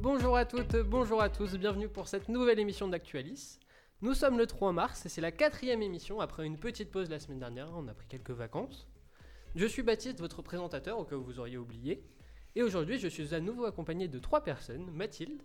Bonjour 0.00 0.36
à 0.36 0.44
toutes, 0.44 0.76
bonjour 0.76 1.20
à 1.20 1.28
tous, 1.28 1.56
bienvenue 1.56 1.88
pour 1.88 2.08
cette 2.08 2.28
nouvelle 2.28 2.58
émission 2.58 2.88
d'Actualis. 2.88 3.58
Nous 4.00 4.14
sommes 4.14 4.38
le 4.38 4.46
3 4.46 4.72
mars 4.72 5.04
et 5.04 5.08
c'est 5.08 5.20
la 5.20 5.32
quatrième 5.32 5.82
émission 5.82 6.20
après 6.20 6.46
une 6.46 6.58
petite 6.58 6.90
pause 6.90 7.10
la 7.10 7.20
semaine 7.20 7.40
dernière, 7.40 7.68
on 7.74 7.88
a 7.88 7.94
pris 7.94 8.06
quelques 8.06 8.30
vacances. 8.30 8.88
Je 9.54 9.66
suis 9.66 9.82
Baptiste, 9.82 10.20
votre 10.20 10.40
présentateur 10.40 10.98
au 10.98 11.04
cas 11.04 11.16
où 11.16 11.22
vous 11.22 11.40
auriez 11.40 11.58
oublié. 11.58 12.04
Et 12.54 12.62
aujourd'hui 12.62 12.98
je 12.98 13.08
suis 13.08 13.34
à 13.34 13.40
nouveau 13.40 13.66
accompagné 13.66 14.08
de 14.08 14.18
trois 14.18 14.42
personnes. 14.42 14.90
Mathilde, 14.92 15.42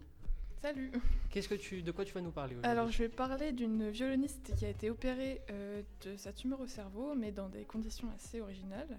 Salut 0.63 0.91
qu'est-ce 1.29 1.49
que 1.49 1.55
tu, 1.55 1.83
de 1.83 1.91
quoi 1.91 2.05
tu 2.05 2.13
vas 2.13 2.21
nous 2.21 2.31
parler 2.31 2.53
aujourd'hui 2.53 2.71
Alors 2.71 2.89
je 2.89 2.99
vais 2.99 3.09
parler 3.09 3.51
d'une 3.51 3.89
violoniste 3.89 4.53
qui 4.55 4.63
a 4.63 4.69
été 4.69 4.89
opérée 4.89 5.41
euh, 5.51 5.81
de 6.05 6.15
sa 6.15 6.31
tumeur 6.31 6.61
au 6.61 6.67
cerveau, 6.67 7.15
mais 7.15 7.33
dans 7.33 7.49
des 7.49 7.65
conditions 7.65 8.07
assez 8.15 8.39
originales. 8.39 8.97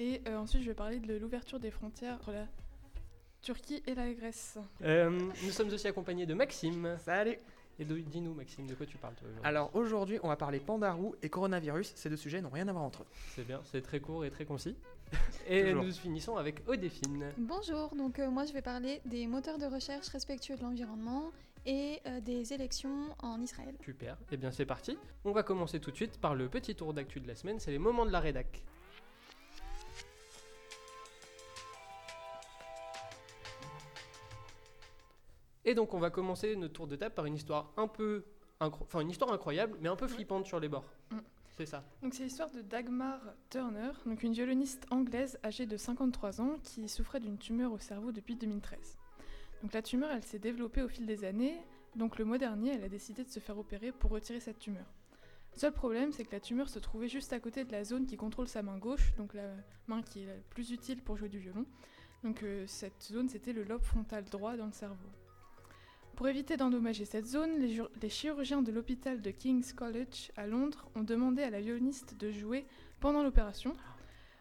Et 0.00 0.22
euh, 0.26 0.36
ensuite 0.38 0.62
je 0.62 0.66
vais 0.66 0.74
parler 0.74 0.98
de 0.98 1.14
l'ouverture 1.14 1.60
des 1.60 1.70
frontières 1.70 2.14
entre 2.14 2.32
la 2.32 2.48
Turquie 3.42 3.80
et 3.86 3.94
la 3.94 4.12
Grèce. 4.12 4.58
Euh, 4.82 5.08
Nous 5.44 5.52
sommes 5.52 5.68
aussi 5.68 5.86
accompagnés 5.86 6.26
de 6.26 6.34
Maxime. 6.34 6.96
Salut 7.04 7.38
Et 7.80 7.84
dis-nous 7.84 8.34
Maxime, 8.34 8.66
de 8.66 8.74
quoi 8.74 8.86
tu 8.86 8.98
parles 8.98 9.14
toi 9.14 9.28
aujourd'hui 9.28 9.46
Alors 9.46 9.70
aujourd'hui, 9.74 10.18
on 10.24 10.28
va 10.28 10.36
parler 10.36 10.58
pandarou 10.58 11.14
et 11.22 11.28
coronavirus. 11.28 11.92
Ces 11.94 12.10
deux 12.10 12.16
sujets 12.16 12.40
n'ont 12.42 12.50
rien 12.50 12.66
à 12.66 12.72
voir 12.72 12.84
entre 12.84 13.02
eux. 13.02 13.06
C'est 13.36 13.46
bien, 13.46 13.60
c'est 13.64 13.82
très 13.82 14.00
court 14.00 14.24
et 14.24 14.30
très 14.30 14.44
concis. 14.44 14.76
Et 15.48 15.62
Toujours. 15.62 15.84
nous 15.84 15.92
finissons 15.92 16.36
avec 16.36 16.68
Odéphine. 16.68 17.32
Bonjour, 17.38 17.94
donc 17.96 18.18
euh, 18.18 18.28
moi 18.30 18.44
je 18.44 18.52
vais 18.52 18.60
parler 18.60 19.00
des 19.06 19.26
moteurs 19.26 19.56
de 19.56 19.64
recherche 19.64 20.08
respectueux 20.08 20.56
de 20.56 20.62
l'environnement 20.62 21.30
et 21.64 22.00
euh, 22.06 22.20
des 22.20 22.52
élections 22.52 23.14
en 23.20 23.40
Israël. 23.40 23.74
Super, 23.82 24.18
et 24.30 24.36
bien 24.36 24.50
c'est 24.50 24.66
parti. 24.66 24.98
On 25.24 25.32
va 25.32 25.42
commencer 25.42 25.80
tout 25.80 25.90
de 25.90 25.96
suite 25.96 26.20
par 26.20 26.34
le 26.34 26.48
petit 26.50 26.74
tour 26.74 26.92
d'actu 26.92 27.20
de 27.20 27.28
la 27.28 27.34
semaine, 27.36 27.58
c'est 27.58 27.70
les 27.70 27.78
moments 27.78 28.04
de 28.04 28.10
la 28.10 28.20
rédac. 28.20 28.64
Et 35.68 35.74
donc 35.74 35.92
on 35.92 35.98
va 35.98 36.08
commencer 36.08 36.56
notre 36.56 36.72
tour 36.72 36.86
de 36.86 36.96
table 36.96 37.14
par 37.14 37.26
une 37.26 37.34
histoire 37.34 37.74
un 37.76 37.88
peu... 37.88 38.24
Enfin 38.58 39.00
une 39.00 39.10
histoire 39.10 39.30
incroyable, 39.30 39.76
mais 39.82 39.90
un 39.90 39.96
peu 39.96 40.08
flippante 40.08 40.46
sur 40.46 40.58
les 40.58 40.68
bords. 40.68 40.90
Mm. 41.10 41.18
C'est 41.58 41.66
ça. 41.66 41.84
Donc 42.02 42.14
c'est 42.14 42.22
l'histoire 42.22 42.50
de 42.50 42.62
Dagmar 42.62 43.20
Turner, 43.50 43.90
donc 44.06 44.22
une 44.22 44.32
violoniste 44.32 44.86
anglaise 44.90 45.38
âgée 45.44 45.66
de 45.66 45.76
53 45.76 46.40
ans 46.40 46.56
qui 46.64 46.88
souffrait 46.88 47.20
d'une 47.20 47.36
tumeur 47.36 47.70
au 47.70 47.78
cerveau 47.78 48.12
depuis 48.12 48.34
2013. 48.34 48.96
Donc 49.62 49.74
la 49.74 49.82
tumeur, 49.82 50.10
elle 50.10 50.22
s'est 50.22 50.38
développée 50.38 50.80
au 50.80 50.88
fil 50.88 51.04
des 51.04 51.26
années, 51.26 51.60
donc 51.96 52.18
le 52.18 52.24
mois 52.24 52.38
dernier, 52.38 52.70
elle 52.70 52.84
a 52.84 52.88
décidé 52.88 53.22
de 53.22 53.28
se 53.28 53.38
faire 53.38 53.58
opérer 53.58 53.92
pour 53.92 54.10
retirer 54.10 54.40
cette 54.40 54.60
tumeur. 54.60 54.86
Seul 55.52 55.72
problème, 55.72 56.12
c'est 56.12 56.24
que 56.24 56.32
la 56.32 56.40
tumeur 56.40 56.70
se 56.70 56.78
trouvait 56.78 57.08
juste 57.08 57.34
à 57.34 57.40
côté 57.40 57.64
de 57.64 57.72
la 57.72 57.84
zone 57.84 58.06
qui 58.06 58.16
contrôle 58.16 58.48
sa 58.48 58.62
main 58.62 58.78
gauche, 58.78 59.14
donc 59.18 59.34
la 59.34 59.50
main 59.86 60.00
qui 60.00 60.22
est 60.22 60.26
la 60.26 60.40
plus 60.48 60.70
utile 60.70 61.02
pour 61.02 61.18
jouer 61.18 61.28
du 61.28 61.38
violon. 61.38 61.66
Donc 62.24 62.42
euh, 62.42 62.64
cette 62.66 63.02
zone, 63.02 63.28
c'était 63.28 63.52
le 63.52 63.64
lobe 63.64 63.82
frontal 63.82 64.24
droit 64.24 64.56
dans 64.56 64.66
le 64.66 64.72
cerveau. 64.72 65.08
Pour 66.18 66.26
éviter 66.26 66.56
d'endommager 66.56 67.04
cette 67.04 67.26
zone, 67.28 67.60
les, 67.60 68.08
chirurgiens 68.08 68.60
de 68.60 68.72
l'hôpital 68.72 69.22
de 69.22 69.30
King's 69.30 69.72
College 69.72 70.32
à 70.36 70.48
Londres 70.48 70.88
ont 70.96 71.04
demandé 71.04 71.44
à 71.44 71.50
la 71.50 71.60
violoniste 71.60 72.16
de 72.18 72.32
jouer 72.32 72.66
pendant 72.98 73.22
l'opération. 73.22 73.72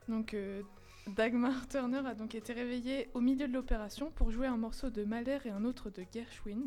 Donc 0.09 0.33
euh, 0.33 0.63
Dagmar 1.05 1.67
Turner 1.69 2.01
a 2.07 2.15
donc 2.15 2.33
été 2.33 2.51
réveillée 2.51 3.09
au 3.13 3.21
milieu 3.21 3.47
de 3.47 3.53
l'opération 3.53 4.09
pour 4.09 4.31
jouer 4.31 4.47
un 4.47 4.57
morceau 4.57 4.89
de 4.89 5.03
Mahler 5.03 5.37
et 5.45 5.51
un 5.51 5.65
autre 5.65 5.91
de 5.91 6.03
Gershwin. 6.11 6.63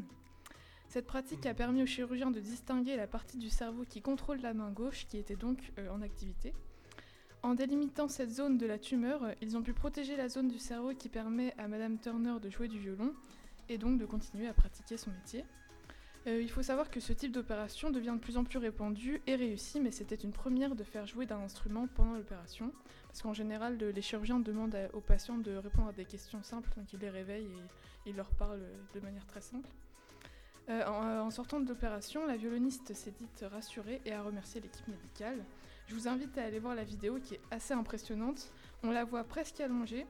Cette 0.86 1.06
pratique 1.06 1.44
a 1.44 1.54
permis 1.54 1.82
aux 1.82 1.86
chirurgiens 1.86 2.30
de 2.30 2.38
distinguer 2.38 2.94
la 2.94 3.08
partie 3.08 3.36
du 3.36 3.50
cerveau 3.50 3.82
qui 3.88 4.02
contrôle 4.02 4.38
la 4.40 4.54
main 4.54 4.70
gauche, 4.70 5.08
qui 5.08 5.18
était 5.18 5.34
donc 5.34 5.72
euh, 5.80 5.90
en 5.90 6.02
activité. 6.02 6.54
En 7.42 7.54
délimitant 7.54 8.06
cette 8.06 8.30
zone 8.30 8.58
de 8.58 8.66
la 8.66 8.78
tumeur, 8.78 9.22
ils 9.42 9.56
ont 9.56 9.62
pu 9.62 9.72
protéger 9.72 10.14
la 10.14 10.28
zone 10.28 10.46
du 10.46 10.60
cerveau 10.60 10.94
qui 10.94 11.08
permet 11.08 11.52
à 11.58 11.66
Madame 11.66 11.98
Turner 11.98 12.34
de 12.40 12.48
jouer 12.48 12.68
du 12.68 12.78
violon 12.78 13.12
et 13.70 13.78
donc 13.78 13.98
de 13.98 14.04
continuer 14.04 14.46
à 14.48 14.52
pratiquer 14.52 14.98
son 14.98 15.10
métier. 15.10 15.44
Euh, 16.26 16.42
il 16.42 16.50
faut 16.50 16.62
savoir 16.62 16.90
que 16.90 17.00
ce 17.00 17.14
type 17.14 17.32
d'opération 17.32 17.88
devient 17.90 18.12
de 18.14 18.18
plus 18.20 18.36
en 18.36 18.44
plus 18.44 18.58
répandu 18.58 19.22
et 19.26 19.36
réussi, 19.36 19.80
mais 19.80 19.90
c'était 19.90 20.16
une 20.16 20.32
première 20.32 20.74
de 20.74 20.84
faire 20.84 21.06
jouer 21.06 21.24
d'un 21.24 21.38
instrument 21.40 21.86
pendant 21.94 22.12
l'opération, 22.12 22.72
parce 23.06 23.22
qu'en 23.22 23.32
général, 23.32 23.78
le- 23.78 23.90
les 23.90 24.02
chirurgiens 24.02 24.38
demandent 24.38 24.76
aux 24.92 25.00
patients 25.00 25.38
de 25.38 25.54
répondre 25.56 25.88
à 25.88 25.92
des 25.92 26.04
questions 26.04 26.42
simples, 26.42 26.68
donc 26.76 26.92
ils 26.92 26.98
les 27.00 27.08
réveillent 27.08 27.46
et 28.04 28.10
ils 28.10 28.16
leur 28.16 28.28
parlent 28.32 28.66
de 28.92 29.00
manière 29.00 29.26
très 29.26 29.40
simple. 29.40 29.68
Euh, 30.68 30.86
en 30.86 31.30
sortant 31.30 31.58
de 31.58 31.66
l'opération, 31.68 32.26
la 32.26 32.36
violoniste 32.36 32.92
s'est 32.92 33.12
dite 33.12 33.44
rassurée 33.50 34.02
et 34.04 34.12
a 34.12 34.22
remercié 34.22 34.60
l'équipe 34.60 34.86
médicale. 34.88 35.42
Je 35.88 35.94
vous 35.94 36.06
invite 36.06 36.36
à 36.38 36.44
aller 36.44 36.58
voir 36.60 36.74
la 36.74 36.84
vidéo 36.84 37.18
qui 37.18 37.34
est 37.34 37.40
assez 37.50 37.72
impressionnante. 37.74 38.52
On 38.84 38.90
la 38.90 39.04
voit 39.04 39.24
presque 39.24 39.58
allongée, 39.60 40.06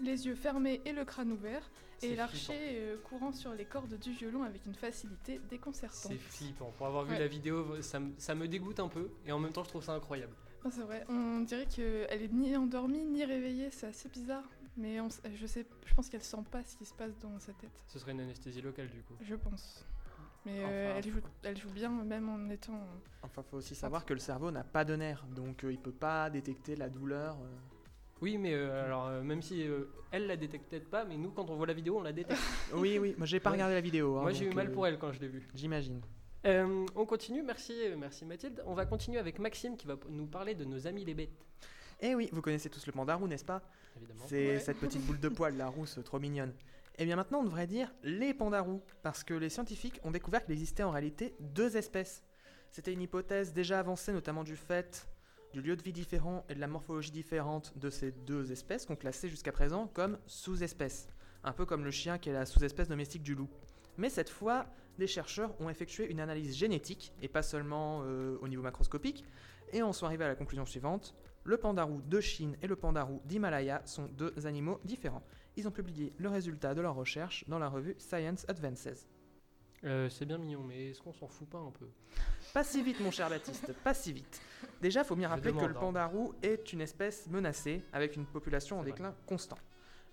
les 0.00 0.26
yeux 0.26 0.34
fermés 0.34 0.80
et 0.84 0.92
le 0.92 1.04
crâne 1.04 1.32
ouvert, 1.32 1.70
et 2.02 2.16
l'archer 2.16 2.58
euh, 2.80 2.96
courant 3.04 3.32
sur 3.32 3.52
les 3.54 3.64
cordes 3.64 3.96
du 3.98 4.10
violon 4.12 4.42
avec 4.42 4.66
une 4.66 4.74
facilité 4.74 5.40
déconcertante. 5.48 6.10
C'est 6.12 6.18
flippant. 6.18 6.72
Pour 6.76 6.86
avoir 6.88 7.04
vu 7.04 7.14
la 7.16 7.28
vidéo, 7.28 7.80
ça, 7.82 8.00
me- 8.00 8.12
ça 8.18 8.34
me 8.34 8.48
dégoûte 8.48 8.80
un 8.80 8.88
peu, 8.88 9.08
et 9.26 9.32
en 9.32 9.38
même 9.38 9.52
temps 9.52 9.62
je 9.64 9.68
trouve 9.68 9.84
ça 9.84 9.92
incroyable. 9.94 10.34
Ah, 10.64 10.68
c'est 10.70 10.82
vrai, 10.82 11.04
on 11.08 11.40
dirait 11.40 11.66
qu'elle 11.66 12.22
est 12.22 12.32
ni 12.32 12.56
endormie 12.56 13.04
ni 13.04 13.24
réveillée, 13.24 13.70
c'est 13.70 13.86
assez 13.88 14.08
bizarre. 14.08 14.44
Mais 14.76 15.00
on 15.00 15.08
je 15.34 15.46
sais, 15.46 15.66
je 15.84 15.94
pense 15.94 16.08
qu'elle 16.08 16.22
sent 16.22 16.42
pas 16.50 16.62
ce 16.64 16.76
qui 16.76 16.86
se 16.86 16.94
passe 16.94 17.12
dans 17.18 17.38
sa 17.38 17.52
tête. 17.52 17.70
Ce 17.88 17.98
serait 17.98 18.12
une 18.12 18.20
anesthésie 18.20 18.62
locale 18.62 18.88
du 18.88 19.02
coup. 19.02 19.14
Je 19.20 19.34
pense. 19.34 19.84
Mais 20.46 20.60
Enfin, 20.64 20.72
euh, 20.72 20.94
elle, 20.96 21.12
joue, 21.12 21.20
elle 21.42 21.56
joue 21.58 21.70
bien, 21.70 21.90
même 21.90 22.28
en 22.30 22.48
étant. 22.48 22.80
Enfin, 23.22 23.42
faut 23.42 23.58
aussi 23.58 23.74
savoir 23.74 24.04
que 24.06 24.14
le 24.14 24.18
cerveau 24.18 24.50
n'a 24.50 24.64
pas 24.64 24.84
de 24.84 24.96
nerfs, 24.96 25.24
donc 25.36 25.62
euh, 25.64 25.72
il 25.72 25.78
peut 25.78 25.92
pas 25.92 26.30
détecter 26.30 26.74
la 26.74 26.88
douleur. 26.88 27.36
Oui, 28.22 28.38
mais 28.38 28.54
euh, 28.54 28.84
alors 28.86 29.08
euh, 29.08 29.22
même 29.22 29.42
si 29.42 29.66
euh, 29.66 29.84
elle 30.12 30.26
la 30.28 30.36
détecte 30.36 30.70
peut-être 30.70 30.88
pas, 30.88 31.04
mais 31.04 31.16
nous 31.18 31.30
quand 31.32 31.50
on 31.50 31.56
voit 31.56 31.66
la 31.66 31.72
vidéo, 31.74 31.98
on 31.98 32.02
la 32.02 32.12
détecte. 32.12 32.40
Oui, 32.74 32.98
oui, 32.98 33.14
moi 33.18 33.26
j'ai 33.26 33.40
pas 33.40 33.50
regardé 33.50 33.74
la 33.74 33.80
vidéo. 33.80 34.16
hein, 34.16 34.22
Moi 34.22 34.30
j'ai 34.32 34.44
eu 34.44 34.48
donc, 34.48 34.54
mal 34.56 34.68
euh, 34.68 34.72
pour 34.72 34.86
elle 34.86 34.98
quand 34.98 35.12
je 35.12 35.20
l'ai 35.20 35.28
vue. 35.28 35.46
J'imagine. 35.54 36.00
Euh, 36.46 36.86
on 36.96 37.04
continue, 37.04 37.42
merci, 37.42 37.74
merci 37.98 38.24
Mathilde. 38.24 38.62
On 38.66 38.74
va 38.74 38.86
continuer 38.86 39.18
avec 39.18 39.38
Maxime 39.38 39.76
qui 39.76 39.86
va 39.86 39.96
p- 39.96 40.06
nous 40.08 40.26
parler 40.26 40.54
de 40.54 40.64
nos 40.64 40.86
amis 40.86 41.04
les 41.04 41.14
bêtes. 41.14 41.30
Eh 42.00 42.14
oui, 42.14 42.28
vous 42.32 42.40
connaissez 42.42 42.68
tous 42.70 42.84
le 42.86 42.92
pandarou, 42.92 43.28
n'est-ce 43.28 43.44
pas? 43.44 43.62
Évidemment. 43.96 44.24
C'est 44.26 44.58
cette 44.60 44.78
petite 44.78 45.02
boule 45.06 45.20
de 45.20 45.28
poils, 45.28 45.56
la 45.56 45.68
rousse, 45.68 45.98
trop 46.04 46.18
mignonne. 46.18 46.52
Et 46.98 47.04
bien 47.04 47.16
maintenant, 47.16 47.40
on 47.40 47.44
devrait 47.44 47.66
dire 47.68 47.92
les 48.02 48.34
pandarous, 48.34 48.82
parce 49.02 49.22
que 49.24 49.34
les 49.34 49.48
scientifiques 49.48 50.00
ont 50.04 50.10
découvert 50.10 50.44
qu'il 50.44 50.52
existait 50.52 50.82
en 50.82 50.90
réalité 50.90 51.34
deux 51.40 51.76
espèces. 51.76 52.22
C'était 52.70 52.92
une 52.92 53.02
hypothèse 53.02 53.52
déjà 53.52 53.78
avancée, 53.78 54.12
notamment 54.12 54.42
du 54.44 54.56
fait 54.56 55.06
du 55.52 55.60
lieu 55.60 55.76
de 55.76 55.82
vie 55.82 55.92
différent 55.92 56.44
et 56.48 56.54
de 56.54 56.60
la 56.60 56.66
morphologie 56.66 57.10
différente 57.10 57.76
de 57.76 57.90
ces 57.90 58.12
deux 58.12 58.52
espèces, 58.52 58.86
qu'on 58.86 58.96
classait 58.96 59.28
jusqu'à 59.28 59.52
présent 59.52 59.86
comme 59.86 60.18
sous-espèces. 60.26 61.08
Un 61.44 61.52
peu 61.52 61.66
comme 61.66 61.84
le 61.84 61.90
chien 61.90 62.18
qui 62.18 62.30
est 62.30 62.32
la 62.32 62.46
sous-espèce 62.46 62.88
domestique 62.88 63.22
du 63.22 63.34
loup. 63.34 63.48
Mais 63.98 64.08
cette 64.08 64.30
fois, 64.30 64.66
des 64.98 65.06
chercheurs 65.06 65.54
ont 65.60 65.68
effectué 65.68 66.10
une 66.10 66.20
analyse 66.20 66.56
génétique, 66.56 67.12
et 67.20 67.28
pas 67.28 67.42
seulement 67.42 68.02
euh, 68.04 68.38
au 68.40 68.48
niveau 68.48 68.62
macroscopique, 68.62 69.24
et 69.72 69.82
en 69.82 69.92
sont 69.92 70.06
arrivés 70.06 70.24
à 70.24 70.28
la 70.28 70.34
conclusion 70.34 70.64
suivante. 70.64 71.14
Le 71.44 71.56
pandarou 71.56 72.00
de 72.02 72.20
Chine 72.20 72.56
et 72.62 72.66
le 72.66 72.76
pandarou 72.76 73.20
d'Himalaya 73.24 73.82
sont 73.84 74.06
deux 74.06 74.46
animaux 74.46 74.80
différents. 74.84 75.24
Ils 75.56 75.66
ont 75.66 75.72
publié 75.72 76.12
le 76.18 76.28
résultat 76.28 76.74
de 76.74 76.80
leur 76.80 76.94
recherche 76.94 77.44
dans 77.48 77.58
la 77.58 77.68
revue 77.68 77.96
Science 77.98 78.46
Advances. 78.48 79.08
Euh, 79.84 80.08
c'est 80.08 80.24
bien 80.24 80.38
mignon, 80.38 80.62
mais 80.62 80.90
est-ce 80.90 81.00
qu'on 81.00 81.12
s'en 81.12 81.26
fout 81.26 81.48
pas 81.48 81.58
un 81.58 81.70
peu? 81.70 81.86
Pas 82.54 82.62
si 82.62 82.82
vite, 82.82 83.00
mon 83.00 83.10
cher 83.10 83.28
Baptiste, 83.28 83.72
pas 83.82 83.94
si 83.94 84.12
vite. 84.12 84.40
Déjà, 84.80 85.02
faut 85.02 85.16
bien 85.16 85.28
rappeler 85.28 85.52
que 85.52 85.64
le 85.64 85.76
hein. 85.76 85.80
pandarou 85.80 86.34
est 86.42 86.72
une 86.72 86.80
espèce 86.80 87.26
menacée, 87.28 87.82
avec 87.92 88.16
une 88.16 88.26
population 88.26 88.78
en 88.78 88.84
déclin 88.84 89.14
constant. 89.26 89.58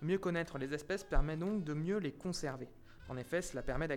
Mieux 0.01 0.17
connaître 0.17 0.57
les 0.57 0.73
espèces 0.73 1.03
permet 1.03 1.37
donc 1.37 1.63
de 1.63 1.73
mieux 1.73 1.97
les 1.97 2.11
conserver. 2.11 2.67
En 3.09 3.17
effet, 3.17 3.41
cela 3.41 3.61
permet 3.61 3.87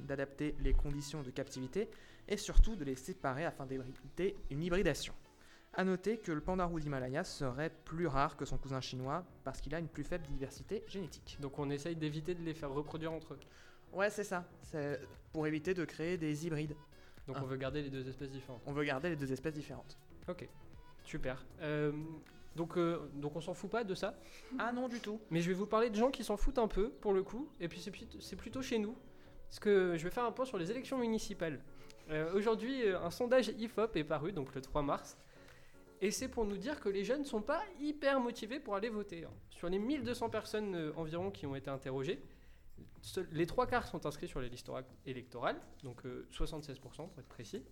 d'adapter 0.00 0.54
les 0.60 0.72
conditions 0.72 1.22
de 1.22 1.30
captivité 1.30 1.88
et 2.28 2.36
surtout 2.36 2.76
de 2.76 2.84
les 2.84 2.96
séparer 2.96 3.44
afin 3.44 3.66
d'éviter 3.66 4.36
une 4.50 4.62
hybridation. 4.62 5.14
A 5.74 5.84
noter 5.84 6.18
que 6.18 6.32
le 6.32 6.40
pandarou 6.40 6.80
d'Himalaya 6.80 7.22
serait 7.22 7.70
plus 7.84 8.06
rare 8.06 8.36
que 8.36 8.46
son 8.46 8.56
cousin 8.56 8.80
chinois 8.80 9.26
parce 9.44 9.60
qu'il 9.60 9.74
a 9.74 9.78
une 9.78 9.88
plus 9.88 10.04
faible 10.04 10.26
diversité 10.28 10.82
génétique. 10.88 11.36
Donc 11.40 11.58
on 11.58 11.68
essaye 11.68 11.96
d'éviter 11.96 12.34
de 12.34 12.42
les 12.42 12.54
faire 12.54 12.70
reproduire 12.70 13.12
entre 13.12 13.34
eux. 13.34 13.40
Ouais, 13.92 14.10
c'est 14.10 14.24
ça. 14.24 14.44
C'est 14.62 15.00
pour 15.32 15.46
éviter 15.46 15.74
de 15.74 15.84
créer 15.84 16.16
des 16.16 16.46
hybrides. 16.46 16.76
Donc 17.26 17.36
Ah. 17.38 17.42
on 17.42 17.46
veut 17.46 17.56
garder 17.56 17.82
les 17.82 17.90
deux 17.90 18.08
espèces 18.08 18.30
différentes. 18.30 18.62
On 18.66 18.72
veut 18.72 18.84
garder 18.84 19.08
les 19.10 19.16
deux 19.16 19.32
espèces 19.32 19.54
différentes. 19.54 19.98
Ok, 20.28 20.48
super. 21.04 21.44
Euh, 21.60 21.92
donc, 22.54 22.76
euh, 22.78 23.08
donc 23.14 23.36
on 23.36 23.40
s'en 23.40 23.52
fout 23.54 23.70
pas 23.70 23.84
de 23.84 23.94
ça, 23.94 24.16
Ah 24.58 24.72
non, 24.72 24.88
du 24.88 25.00
tout. 25.00 25.20
mais 25.30 25.40
je 25.40 25.48
vais 25.48 25.54
vous 25.54 25.66
parler 25.66 25.90
de 25.90 25.96
gens 25.96 26.10
qui 26.10 26.24
s'en 26.24 26.36
foutent 26.36 26.58
un 26.58 26.68
peu 26.68 26.90
pour 26.90 27.12
le 27.12 27.22
coup, 27.22 27.48
et 27.60 27.68
puis 27.68 27.80
c'est 27.80 27.90
plut- 27.90 28.16
c'est 28.20 28.36
plutôt 28.36 28.62
chez 28.62 28.78
nous. 28.78 28.96
Parce 29.48 29.58
que 29.60 29.96
je 29.96 30.04
vais 30.04 30.10
faire 30.10 30.24
un 30.24 30.32
point 30.32 30.44
sur 30.44 30.56
les 30.58 30.70
élections 30.70 30.98
municipales. 30.98 31.60
Euh, 32.10 32.32
Aujourd'hui, 32.34 32.88
un 32.88 33.10
sondage 33.10 33.48
IFOP 33.48 33.96
est 33.96 34.04
paru, 34.04 34.32
donc 34.32 34.54
le 34.54 34.60
3 34.60 34.82
mars, 34.82 35.16
et 36.00 36.10
c'est 36.10 36.28
pour 36.28 36.44
nous 36.44 36.56
dire 36.56 36.80
que 36.80 36.88
les 36.88 37.04
jeunes 37.04 37.24
sont 37.24 37.42
pas 37.42 37.62
hyper 37.80 38.20
motivés 38.20 38.60
pour 38.60 38.74
aller 38.76 38.88
voter. 38.88 39.24
hein. 39.24 39.30
Sur 39.50 39.68
les 39.68 39.78
1200 39.78 40.30
personnes 40.30 40.92
environ 40.96 41.30
qui 41.30 41.46
ont 41.46 41.54
été 41.56 41.70
interrogées, 41.70 42.22
Les 43.32 43.46
trois 43.46 43.66
quarts 43.66 43.86
sont 43.86 44.04
inscrits 44.06 44.28
sur 44.28 44.40
les 44.40 44.48
listes 44.48 44.68
ora- 44.68 44.82
électorales, 45.06 45.60
donc 45.84 46.04
euh, 46.06 46.26
76% 46.32 46.78
pour 47.08 47.18
être 47.18 47.28
précis. 47.28 47.62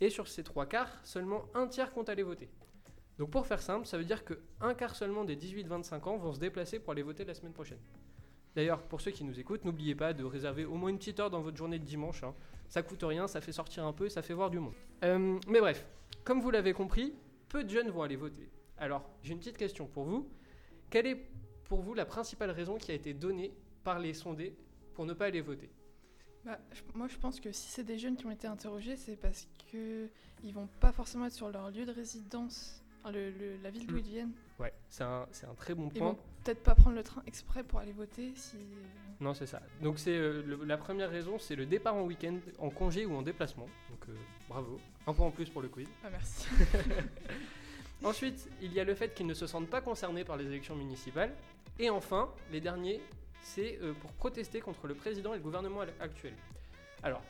Et 0.00 0.10
sur 0.10 0.26
ces 0.28 0.42
trois 0.42 0.66
quarts, 0.66 0.90
seulement 1.04 1.44
un 1.54 1.66
tiers 1.68 1.92
compte 1.92 2.08
aller 2.08 2.22
voter. 2.22 2.48
Donc 3.18 3.30
pour 3.30 3.46
faire 3.46 3.60
simple, 3.62 3.86
ça 3.86 3.98
veut 3.98 4.04
dire 4.04 4.24
que 4.24 4.40
un 4.60 4.74
quart 4.74 4.96
seulement 4.96 5.24
des 5.24 5.36
18-25 5.36 6.02
ans 6.08 6.16
vont 6.16 6.32
se 6.32 6.40
déplacer 6.40 6.78
pour 6.80 6.92
aller 6.92 7.02
voter 7.02 7.24
la 7.24 7.34
semaine 7.34 7.52
prochaine. 7.52 7.78
D'ailleurs, 8.56 8.82
pour 8.82 9.00
ceux 9.00 9.10
qui 9.12 9.22
nous 9.24 9.38
écoutent, 9.38 9.64
n'oubliez 9.64 9.94
pas 9.94 10.12
de 10.12 10.24
réserver 10.24 10.64
au 10.64 10.74
moins 10.74 10.88
une 10.90 10.98
petite 10.98 11.20
heure 11.20 11.30
dans 11.30 11.40
votre 11.40 11.56
journée 11.56 11.78
de 11.78 11.84
dimanche. 11.84 12.24
hein. 12.24 12.34
Ça 12.68 12.82
coûte 12.82 13.02
rien, 13.02 13.28
ça 13.28 13.40
fait 13.40 13.52
sortir 13.52 13.84
un 13.86 13.92
peu 13.92 14.08
ça 14.08 14.22
fait 14.22 14.34
voir 14.34 14.50
du 14.50 14.58
monde. 14.58 14.74
Euh, 15.04 15.38
mais 15.46 15.60
bref, 15.60 15.86
comme 16.24 16.40
vous 16.40 16.50
l'avez 16.50 16.72
compris, 16.72 17.14
peu 17.48 17.62
de 17.62 17.68
jeunes 17.68 17.90
vont 17.90 18.02
aller 18.02 18.16
voter. 18.16 18.50
Alors, 18.78 19.08
j'ai 19.22 19.32
une 19.34 19.38
petite 19.38 19.58
question 19.58 19.86
pour 19.86 20.04
vous. 20.04 20.28
Quelle 20.88 21.06
est 21.06 21.26
pour 21.64 21.82
vous 21.82 21.94
la 21.94 22.06
principale 22.06 22.50
raison 22.50 22.78
qui 22.78 22.90
a 22.90 22.94
été 22.94 23.12
donnée 23.14 23.52
par 23.84 23.98
les 23.98 24.14
sondés 24.14 24.54
pour 24.94 25.06
ne 25.06 25.12
pas 25.12 25.26
aller 25.26 25.40
voter 25.40 25.70
Bah, 26.44 26.58
je- 26.72 26.82
moi, 26.94 27.06
je 27.08 27.16
pense 27.16 27.38
que 27.40 27.52
si 27.52 27.68
c'est 27.68 27.84
des 27.84 27.98
jeunes 27.98 28.16
qui 28.16 28.26
ont 28.26 28.30
été 28.30 28.46
interrogés, 28.46 28.96
c'est 28.96 29.16
parce 29.16 29.46
que 29.70 30.08
ils 30.42 30.54
vont 30.54 30.68
pas 30.80 30.92
forcément 30.92 31.26
être 31.26 31.34
sur 31.34 31.50
leur 31.50 31.70
lieu 31.70 31.84
de 31.84 31.92
résidence, 31.92 32.82
enfin, 33.02 33.12
le- 33.12 33.30
le- 33.30 33.56
la 33.62 33.70
ville 33.70 33.86
d'où 33.86 33.94
Mm. 33.96 33.98
ils 33.98 34.04
viennent. 34.04 34.32
Ouais, 34.58 34.72
c'est 34.88 35.04
un, 35.04 35.26
c'est 35.32 35.46
un 35.46 35.54
très 35.54 35.74
bon 35.74 35.90
Ils 35.94 35.98
point. 35.98 36.08
vont 36.12 36.18
peut-être 36.44 36.62
pas 36.62 36.74
prendre 36.74 36.96
le 36.96 37.02
train 37.02 37.22
exprès 37.26 37.62
pour 37.62 37.78
aller 37.78 37.92
voter 37.92 38.32
si. 38.36 38.56
Non, 39.20 39.34
c'est 39.34 39.46
ça. 39.46 39.60
Donc 39.82 39.98
c'est 39.98 40.16
euh, 40.16 40.56
la 40.64 40.78
première 40.78 41.10
raison, 41.10 41.38
c'est 41.38 41.56
le 41.56 41.66
départ 41.66 41.94
en 41.94 42.04
week-end, 42.04 42.38
en 42.58 42.70
congé 42.70 43.04
ou 43.04 43.14
en 43.14 43.22
déplacement. 43.22 43.68
Donc 43.90 44.08
euh, 44.08 44.14
bravo. 44.48 44.78
Un 45.06 45.12
point 45.12 45.26
en 45.26 45.30
plus 45.30 45.48
pour 45.50 45.60
le 45.60 45.68
quiz. 45.68 45.88
Ah, 46.04 46.08
merci. 46.10 46.46
Ensuite, 48.02 48.48
il 48.62 48.72
y 48.72 48.80
a 48.80 48.84
le 48.84 48.94
fait 48.94 49.12
qu'ils 49.14 49.26
ne 49.26 49.34
se 49.34 49.46
sentent 49.46 49.68
pas 49.68 49.82
concernés 49.82 50.24
par 50.24 50.36
les 50.38 50.46
élections 50.46 50.74
municipales. 50.74 51.34
Et 51.78 51.90
enfin, 51.90 52.30
les 52.50 52.60
derniers, 52.60 53.00
c'est 53.42 53.78
euh, 53.82 53.92
pour 53.94 54.12
protester 54.12 54.60
contre 54.60 54.86
le 54.86 54.94
président 54.94 55.32
et 55.34 55.38
le 55.38 55.42
gouvernement 55.42 55.80
actuel. 56.00 56.34
Alors, 57.02 57.22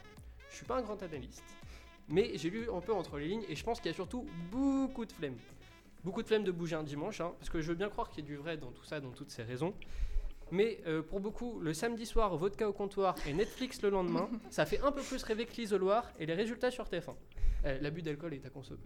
je 0.51 0.57
suis 0.57 0.67
pas 0.67 0.77
un 0.79 0.83
grand 0.83 1.01
analyste, 1.03 1.43
mais 2.09 2.37
j'ai 2.37 2.51
lu 2.51 2.69
un 2.71 2.81
peu 2.81 2.93
entre 2.93 3.19
les 3.19 3.29
lignes 3.29 3.45
et 3.49 3.55
je 3.57 3.65
pense 3.65 3.81
qu'il 3.81 3.91
y 3.91 3.95
a 3.95 3.95
surtout 3.95 4.27
beaucoup 4.51 5.05
de 5.05 5.13
flemme. 5.13 5.37
Beaucoup 6.05 6.23
de 6.23 6.27
flemme 6.27 6.45
de 6.45 6.51
bouger 6.51 6.77
un 6.77 6.83
dimanche, 6.83 7.21
hein, 7.21 7.33
parce 7.39 7.51
que 7.51 7.61
je 7.61 7.69
veux 7.69 7.75
bien 7.75 7.89
croire 7.91 8.09
qu'il 8.11 8.25
y 8.25 8.27
a 8.27 8.29
du 8.29 8.37
vrai 8.37 8.57
dans 8.57 8.71
tout 8.73 8.85
ça, 8.85 9.01
dans 9.01 9.11
toutes 9.11 9.31
ces 9.31 9.43
raisons. 9.43 9.75
Mais 10.51 10.81
euh, 10.87 11.03
pour 11.03 11.21
beaucoup, 11.21 11.61
le 11.61 11.73
samedi 11.75 12.07
soir, 12.07 12.37
vodka 12.37 12.69
au 12.69 12.73
comptoir 12.73 13.15
et 13.27 13.33
Netflix 13.33 13.81
le 13.83 13.91
lendemain, 13.91 14.29
ça 14.51 14.67
fait 14.67 14.81
un 14.81 14.91
peu 14.91 15.03
plus 15.03 15.23
rêver 15.23 15.47
que 15.47 15.55
l'isoloir 15.57 16.11
et 16.19 16.27
les 16.27 16.35
résultats 16.35 16.73
sur 16.73 16.87
TF1. 16.87 17.15
Euh, 17.67 17.79
L'abus 17.81 18.03
d'alcool 18.03 18.35
est 18.35 18.45
à 18.45 18.51
consommer. 18.51 18.81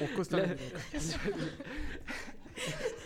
On 0.00 0.06
La- 0.30 0.46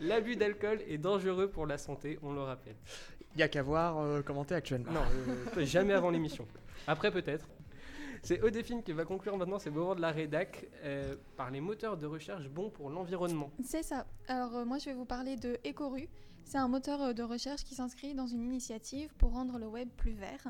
L'abus 0.00 0.36
d'alcool 0.36 0.80
est 0.88 0.98
dangereux 0.98 1.48
pour 1.48 1.66
la 1.66 1.78
santé, 1.78 2.18
on 2.22 2.32
le 2.32 2.40
rappelle. 2.42 2.76
Il 3.34 3.40
y 3.40 3.42
a 3.42 3.48
qu'à 3.48 3.62
voir 3.62 3.98
euh, 3.98 4.22
commenter 4.22 4.54
actuellement. 4.54 4.92
Non, 4.92 5.02
euh, 5.56 5.64
jamais 5.64 5.92
avant 5.92 6.10
l'émission. 6.10 6.46
Après 6.86 7.10
peut-être. 7.10 7.48
C'est 8.22 8.42
Odéphine 8.42 8.82
qui 8.82 8.92
va 8.92 9.04
conclure 9.04 9.36
maintenant 9.36 9.58
ces 9.60 9.70
moments 9.70 9.94
de 9.94 10.00
la 10.00 10.10
rédac 10.10 10.66
euh, 10.82 11.14
par 11.36 11.50
les 11.50 11.60
moteurs 11.60 11.96
de 11.96 12.06
recherche 12.06 12.48
bons 12.48 12.68
pour 12.70 12.90
l'environnement. 12.90 13.50
C'est 13.64 13.82
ça. 13.84 14.06
Alors 14.26 14.56
euh, 14.56 14.64
moi 14.64 14.78
je 14.78 14.86
vais 14.86 14.94
vous 14.94 15.04
parler 15.04 15.36
de 15.36 15.58
Ecoru. 15.66 16.08
C'est 16.44 16.58
un 16.58 16.68
moteur 16.68 17.14
de 17.14 17.22
recherche 17.22 17.62
qui 17.64 17.74
s'inscrit 17.74 18.14
dans 18.14 18.26
une 18.26 18.42
initiative 18.42 19.14
pour 19.18 19.32
rendre 19.32 19.58
le 19.58 19.66
web 19.66 19.88
plus 19.96 20.12
vert. 20.12 20.46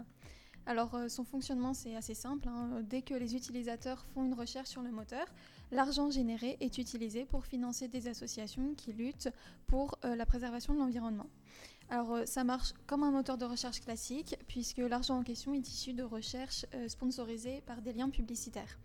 Alors 0.65 0.95
euh, 0.95 1.09
son 1.09 1.25
fonctionnement 1.25 1.75
c'est 1.75 1.95
assez 1.95 2.15
simple. 2.15 2.49
hein. 2.49 2.81
Dès 2.85 3.03
que 3.03 3.15
les 3.15 3.35
utilisateurs 3.35 4.05
font 4.15 4.25
une 4.25 4.35
recherche 4.35 4.69
sur 4.69 4.81
le 4.83 4.91
moteur, 4.91 5.27
l'argent 5.71 6.11
généré 6.11 6.57
est 6.61 6.79
utilisé 6.79 7.25
pour 7.25 7.45
financer 7.45 7.89
des 7.89 8.09
associations 8.09 8.75
qui 8.75 8.93
luttent 8.93 9.31
pour 9.67 9.99
euh, 10.05 10.17
la 10.17 10.27
préservation 10.27 10.75
de 10.75 10.79
l'environnement. 10.79 11.29
Alors 11.91 12.15
euh, 12.15 12.27
ça 12.27 12.45
marche 12.45 12.73
comme 12.87 13.03
un 13.03 13.11
moteur 13.11 13.39
de 13.39 13.45
recherche 13.45 13.81
classique 13.81 14.37
puisque 14.47 14.79
l'argent 14.79 15.19
en 15.19 15.23
question 15.23 15.55
est 15.55 15.69
issu 15.69 15.93
de 15.93 16.03
recherches 16.03 16.67
euh, 16.75 16.89
sponsorisées 16.89 17.63
par 17.67 17.83
des 17.83 17.93
liens 17.93 18.11
publicitaires. 18.11 18.79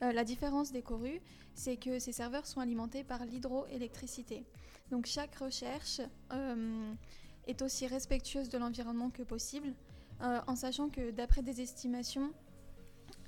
La 0.00 0.24
différence 0.24 0.70
d'Ecoru, 0.70 1.20
c'est 1.54 1.76
que 1.76 1.98
ces 1.98 2.12
serveurs 2.12 2.46
sont 2.46 2.60
alimentés 2.60 3.04
par 3.04 3.24
l'hydroélectricité. 3.24 4.44
Donc 4.90 5.06
chaque 5.06 5.34
recherche 5.36 6.00
est 7.46 7.62
aussi 7.62 7.86
respectueuse 7.86 8.50
de 8.50 8.58
l'environnement 8.58 9.08
que 9.08 9.22
possible, 9.22 9.72
en 10.20 10.56
sachant 10.56 10.90
que 10.90 11.10
d'après 11.12 11.42
des 11.42 11.62
estimations, 11.62 12.32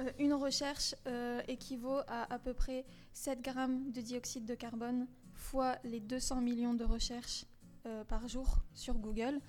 euh, 0.00 0.10
une 0.18 0.34
recherche 0.34 0.94
euh, 1.06 1.40
équivaut 1.48 2.00
à 2.08 2.32
à 2.32 2.38
peu 2.38 2.54
près 2.54 2.84
7 3.12 3.40
grammes 3.42 3.90
de 3.92 4.00
dioxyde 4.00 4.44
de 4.44 4.54
carbone 4.54 5.06
fois 5.34 5.76
les 5.84 6.00
200 6.00 6.40
millions 6.40 6.74
de 6.74 6.84
recherches 6.84 7.44
euh, 7.86 8.04
par 8.04 8.26
jour 8.28 8.58
sur 8.74 8.94
Google. 8.94 9.40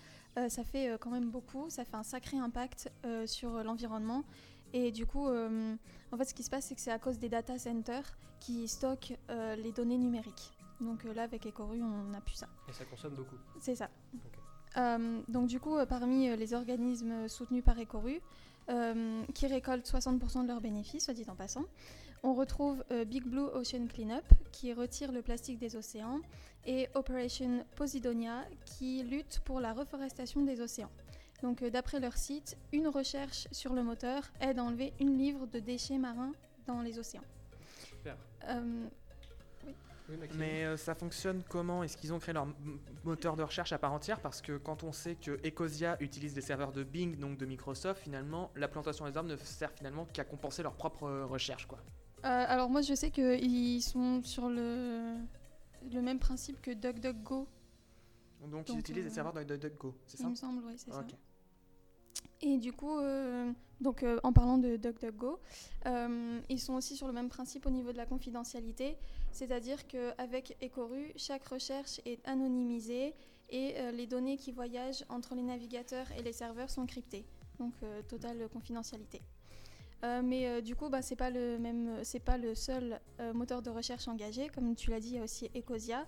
Ça 0.49 0.63
fait 0.63 0.99
quand 1.01 1.09
même 1.09 1.31
beaucoup, 1.31 1.67
ça 1.71 1.83
fait 1.83 1.95
un 1.95 2.03
sacré 2.03 2.37
impact 2.37 2.91
sur 3.25 3.63
l'environnement. 3.63 4.23
Et 4.71 4.91
du 4.91 5.07
coup, 5.07 5.27
en 5.27 6.15
fait, 6.15 6.25
ce 6.25 6.35
qui 6.35 6.43
se 6.43 6.51
passe, 6.51 6.65
c'est 6.65 6.75
que 6.75 6.81
c'est 6.81 6.91
à 6.91 6.99
cause 6.99 7.17
des 7.17 7.27
data 7.27 7.57
centers 7.57 8.15
qui 8.39 8.67
stockent 8.67 9.17
les 9.29 9.71
données 9.71 9.97
numériques. 9.97 10.51
Donc 10.79 11.05
là, 11.05 11.23
avec 11.23 11.47
Ecoru, 11.47 11.81
on 11.81 12.13
a 12.13 12.21
pu 12.21 12.35
ça. 12.35 12.47
Et 12.69 12.71
ça 12.71 12.85
consomme 12.85 13.15
beaucoup. 13.15 13.37
C'est 13.59 13.73
ça. 13.73 13.89
Donc 15.27 15.47
du 15.47 15.59
coup, 15.59 15.75
parmi 15.89 16.29
les 16.37 16.53
organismes 16.53 17.27
soutenus 17.27 17.63
par 17.63 17.79
Ecoru, 17.79 18.21
euh, 18.69 19.23
qui 19.33 19.47
récoltent 19.47 19.87
60% 19.87 20.43
de 20.43 20.47
leurs 20.47 20.61
bénéfices, 20.61 21.05
soit 21.05 21.13
dit 21.13 21.25
en 21.27 21.35
passant, 21.35 21.65
on 22.23 22.33
retrouve 22.33 22.83
euh, 22.91 23.05
Big 23.05 23.23
Blue 23.23 23.47
Ocean 23.53 23.87
Cleanup, 23.87 24.25
qui 24.51 24.73
retire 24.73 25.11
le 25.11 25.21
plastique 25.21 25.59
des 25.59 25.75
océans, 25.75 26.19
et 26.65 26.89
Operation 26.95 27.65
Posidonia, 27.75 28.43
qui 28.65 29.03
lutte 29.03 29.39
pour 29.45 29.59
la 29.59 29.73
reforestation 29.73 30.41
des 30.41 30.59
océans. 30.59 30.91
Donc 31.41 31.61
euh, 31.61 31.69
d'après 31.69 31.99
leur 31.99 32.17
site, 32.17 32.57
une 32.73 32.87
recherche 32.87 33.47
sur 33.51 33.73
le 33.73 33.83
moteur 33.83 34.23
aide 34.41 34.59
à 34.59 34.63
enlever 34.63 34.93
une 34.99 35.17
livre 35.17 35.45
de 35.45 35.59
déchets 35.59 35.97
marins 35.99 36.33
dans 36.65 36.81
les 36.81 36.99
océans. 36.99 37.23
Super. 37.85 38.17
Oui, 40.09 40.15
Mais 40.35 40.63
euh, 40.63 40.77
ça 40.77 40.95
fonctionne 40.95 41.43
comment? 41.49 41.83
Est-ce 41.83 41.97
qu'ils 41.97 42.13
ont 42.13 42.19
créé 42.19 42.33
leur 42.33 42.47
moteur 43.03 43.35
de 43.35 43.43
recherche 43.43 43.73
à 43.73 43.77
part 43.77 43.91
entière? 43.91 44.21
Parce 44.21 44.41
que 44.41 44.57
quand 44.57 44.83
on 44.83 44.91
sait 44.93 45.15
que 45.15 45.31
Ecosia 45.45 45.97
utilise 45.99 46.33
les 46.35 46.41
serveurs 46.41 46.71
de 46.71 46.83
Bing, 46.83 47.17
donc 47.17 47.37
de 47.37 47.45
Microsoft, 47.45 48.01
finalement, 48.01 48.49
la 48.55 48.67
plantation 48.67 49.05
des 49.05 49.17
arbres 49.17 49.29
ne 49.29 49.35
sert 49.35 49.71
finalement 49.71 50.05
qu'à 50.05 50.23
compenser 50.23 50.63
leur 50.63 50.75
propre 50.75 51.03
euh, 51.03 51.25
recherche. 51.25 51.65
Quoi. 51.65 51.79
Euh, 52.25 52.45
alors 52.47 52.69
moi 52.69 52.81
je 52.81 52.95
sais 52.95 53.11
qu'ils 53.11 53.83
sont 53.83 54.23
sur 54.23 54.49
le, 54.49 55.15
le 55.91 56.01
même 56.01 56.19
principe 56.19 56.61
que 56.61 56.71
DuckDuckGo, 56.71 57.47
Donc, 58.41 58.69
ils 58.69 58.71
Donc, 58.71 58.79
utilisent 58.79 59.03
les 59.05 59.11
euh, 59.11 59.13
serveurs 59.13 59.33
de 59.33 59.43
DuckDuckGo, 59.43 59.93
c'est 60.07 60.19
il 60.19 60.23
ça 60.23 60.29
me 60.29 60.35
semble, 60.35 60.63
oui 60.65 60.73
c'est 60.77 60.91
ça. 60.91 61.05
Et 62.41 62.57
du 62.57 62.71
coup, 62.71 62.99
euh, 62.99 63.51
donc, 63.81 64.03
euh, 64.03 64.19
en 64.23 64.31
parlant 64.31 64.57
de 64.57 64.77
DuckDuckGo, 64.77 65.39
euh, 65.85 66.39
ils 66.49 66.59
sont 66.59 66.73
aussi 66.73 66.95
sur 66.95 67.07
le 67.07 67.13
même 67.13 67.29
principe 67.29 67.65
au 67.65 67.69
niveau 67.69 67.91
de 67.91 67.97
la 67.97 68.05
confidentialité, 68.05 68.97
c'est-à-dire 69.31 69.87
qu'avec 69.87 70.55
Ecoru, 70.63 71.13
chaque 71.15 71.45
recherche 71.47 71.99
est 72.05 72.25
anonymisée 72.27 73.13
et 73.49 73.75
les 73.93 74.07
données 74.07 74.35
qui 74.35 74.51
voyagent 74.51 75.05
entre 75.07 75.33
les 75.33 75.41
navigateurs 75.41 76.07
et 76.17 76.21
les 76.21 76.33
serveurs 76.33 76.69
sont 76.69 76.85
cryptées, 76.85 77.25
donc 77.59 77.73
totale 78.09 78.49
confidentialité. 78.51 79.21
Mais 80.03 80.61
du 80.61 80.75
coup, 80.75 80.89
bah, 80.89 81.01
c'est 81.01 81.15
pas 81.15 81.29
le 81.29 81.57
pas 82.25 82.37
le 82.37 82.55
seul 82.55 82.99
moteur 83.33 83.61
de 83.61 83.69
recherche 83.69 84.09
engagé, 84.09 84.49
comme 84.49 84.75
tu 84.75 84.89
l'as 84.89 84.99
dit, 84.99 85.11
il 85.11 85.15
y 85.15 85.19
a 85.19 85.23
aussi 85.23 85.49
Ecosia, 85.55 86.05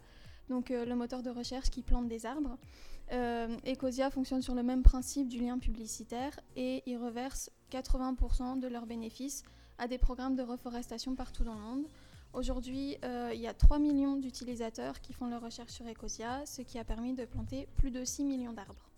donc 0.49 0.69
le 0.69 0.93
moteur 0.95 1.23
de 1.23 1.29
recherche 1.29 1.69
qui 1.69 1.81
plante 1.81 2.09
des 2.09 2.25
arbres. 2.25 2.57
Euh, 3.11 3.57
Ecosia 3.65 4.09
fonctionne 4.11 4.41
sur 4.41 4.53
le 4.53 4.63
même 4.63 4.83
principe 4.83 5.27
du 5.27 5.39
lien 5.39 5.57
publicitaire 5.57 6.39
et 6.55 6.83
ils 6.85 6.97
reversent 6.97 7.51
80% 7.71 8.59
de 8.59 8.67
leurs 8.67 8.85
bénéfices 8.85 9.43
à 9.77 9.87
des 9.87 9.97
programmes 9.97 10.35
de 10.35 10.43
reforestation 10.43 11.15
partout 11.15 11.43
dans 11.43 11.55
le 11.55 11.61
monde. 11.61 11.85
Aujourd'hui, 12.33 12.97
euh, 13.03 13.31
il 13.33 13.41
y 13.41 13.47
a 13.47 13.53
3 13.53 13.79
millions 13.79 14.15
d'utilisateurs 14.15 15.01
qui 15.01 15.13
font 15.13 15.27
leurs 15.27 15.41
recherches 15.41 15.71
sur 15.71 15.87
Ecosia, 15.87 16.45
ce 16.45 16.61
qui 16.61 16.77
a 16.77 16.83
permis 16.83 17.13
de 17.13 17.25
planter 17.25 17.67
plus 17.77 17.89
de 17.89 18.05
6 18.05 18.23
millions 18.23 18.53
d'arbres. 18.53 18.89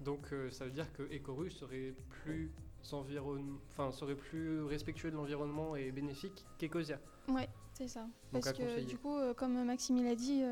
Donc 0.00 0.32
euh, 0.32 0.50
ça 0.50 0.64
veut 0.64 0.70
dire 0.70 0.90
que 0.92 1.02
Ecoru 1.14 1.50
serait 1.50 1.94
plus 2.08 2.50
environ... 2.92 3.38
enfin, 3.68 3.92
serait 3.92 4.14
plus 4.14 4.62
respectueux 4.62 5.10
de 5.10 5.16
l'environnement 5.16 5.76
et 5.76 5.90
bénéfique 5.92 6.44
qu'Ecosia. 6.58 6.98
Ouais, 7.28 7.48
c'est 7.74 7.88
ça. 7.88 8.00
Donc 8.32 8.44
Parce 8.44 8.52
que 8.52 8.80
du 8.80 8.96
coup, 8.96 9.16
euh, 9.16 9.34
comme 9.34 9.62
Maxime 9.64 10.02
l'a 10.02 10.14
dit, 10.14 10.42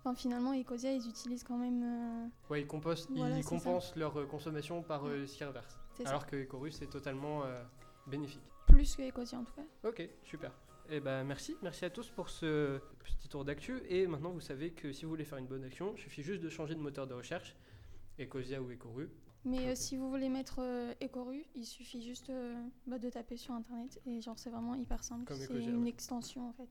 enfin, 0.00 0.14
finalement, 0.14 0.52
Ecosia, 0.54 0.92
ils 0.92 1.08
utilisent 1.08 1.44
quand 1.44 1.58
même... 1.58 1.82
euh, 1.82 2.28
Ouais, 2.50 2.62
ils, 2.62 2.66
Voilà, 3.16 3.42
compensent 3.42 3.94
leur 3.96 4.18
euh, 4.18 4.26
consommation 4.26 4.82
par 4.82 5.06
euh, 5.06 5.26
ce 5.26 5.36
qu'ils 5.36 5.46
reversent. 5.46 5.78
c'est 5.94 6.04
ça. 6.04 6.10
Alors 6.10 6.26
que 6.26 6.36
Ecoru 6.36 6.70
c'est 6.72 6.86
totalement 6.88 7.44
euh, 7.44 7.62
bénéfique. 8.06 8.42
Plus 8.66 8.96
que 8.96 9.02
Ecosia 9.08 9.38
en 9.38 9.44
tout 9.44 9.52
cas. 9.54 9.88
Ok, 9.88 10.08
super. 10.24 10.52
Eh 10.92 10.98
ben 11.00 11.22
merci, 11.24 11.56
merci 11.62 11.84
à 11.84 11.90
tous 11.90 12.08
pour 12.10 12.28
ce 12.28 12.78
petit 13.04 13.28
tour 13.28 13.44
d'actu. 13.44 13.80
Et 13.88 14.06
maintenant, 14.08 14.30
vous 14.30 14.40
savez 14.40 14.72
que 14.72 14.92
si 14.92 15.04
vous 15.04 15.10
voulez 15.10 15.24
faire 15.24 15.38
une 15.38 15.46
bonne 15.46 15.62
action, 15.64 15.92
il 15.96 16.00
suffit 16.00 16.22
juste 16.22 16.42
de 16.42 16.48
changer 16.48 16.74
de 16.74 16.80
moteur 16.80 17.06
de 17.06 17.14
recherche, 17.14 17.54
Ecosia 18.18 18.60
ou 18.60 18.70
Ecoru. 18.72 19.08
Mais 19.44 19.68
euh, 19.68 19.74
si 19.74 19.96
vous 19.96 20.10
voulez 20.10 20.28
mettre 20.28 20.56
euh, 20.58 20.92
Ecoru, 21.02 21.44
il 21.54 21.64
suffit 21.64 22.02
juste 22.02 22.28
euh, 22.28 22.60
bah, 22.86 22.98
de 22.98 23.08
taper 23.08 23.36
sur 23.36 23.54
internet 23.54 23.98
et 24.04 24.20
genre 24.20 24.38
c'est 24.38 24.50
vraiment 24.50 24.74
hyper 24.74 25.02
simple. 25.02 25.32
C'est 25.34 25.54
une 25.54 25.84
ouais. 25.84 25.88
extension 25.88 26.48
en 26.48 26.52
fait. 26.52 26.68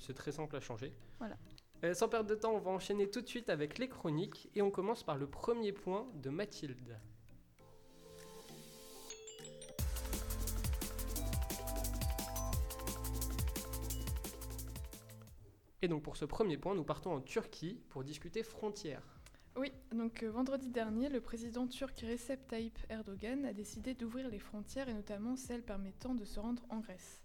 C'est 0.00 0.14
très 0.14 0.32
simple 0.32 0.56
à 0.56 0.60
changer. 0.60 0.92
Voilà. 1.18 1.36
Euh, 1.84 1.94
sans 1.94 2.08
perdre 2.08 2.28
de 2.28 2.34
temps, 2.34 2.54
on 2.54 2.58
va 2.58 2.72
enchaîner 2.72 3.08
tout 3.08 3.20
de 3.20 3.28
suite 3.28 3.50
avec 3.50 3.78
les 3.78 3.88
chroniques 3.88 4.50
et 4.56 4.62
on 4.62 4.70
commence 4.70 5.04
par 5.04 5.16
le 5.16 5.28
premier 5.28 5.72
point 5.72 6.08
de 6.14 6.28
Mathilde. 6.28 6.98
Et 15.80 15.86
donc 15.86 16.02
pour 16.02 16.16
ce 16.16 16.24
premier 16.24 16.58
point, 16.58 16.74
nous 16.74 16.82
partons 16.82 17.12
en 17.12 17.20
Turquie 17.20 17.80
pour 17.90 18.02
discuter 18.02 18.42
frontières. 18.42 19.20
Oui, 19.56 19.72
donc 19.92 20.24
euh, 20.24 20.30
vendredi 20.30 20.70
dernier, 20.70 21.08
le 21.08 21.20
président 21.20 21.68
turc 21.68 22.00
Recep 22.00 22.46
Tayyip 22.48 22.78
Erdogan 22.90 23.44
a 23.44 23.52
décidé 23.52 23.94
d'ouvrir 23.94 24.28
les 24.28 24.40
frontières 24.40 24.88
et 24.88 24.94
notamment 24.94 25.36
celles 25.36 25.62
permettant 25.62 26.14
de 26.14 26.24
se 26.24 26.40
rendre 26.40 26.64
en 26.70 26.80
Grèce. 26.80 27.22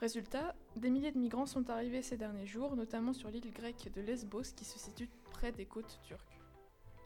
Résultat, 0.00 0.54
des 0.76 0.90
milliers 0.90 1.10
de 1.10 1.18
migrants 1.18 1.46
sont 1.46 1.70
arrivés 1.70 2.02
ces 2.02 2.16
derniers 2.16 2.46
jours, 2.46 2.76
notamment 2.76 3.12
sur 3.12 3.30
l'île 3.30 3.50
grecque 3.52 3.90
de 3.92 4.00
Lesbos 4.00 4.54
qui 4.54 4.64
se 4.64 4.78
situe 4.78 5.08
près 5.32 5.50
des 5.50 5.66
côtes 5.66 5.98
turques. 6.04 6.40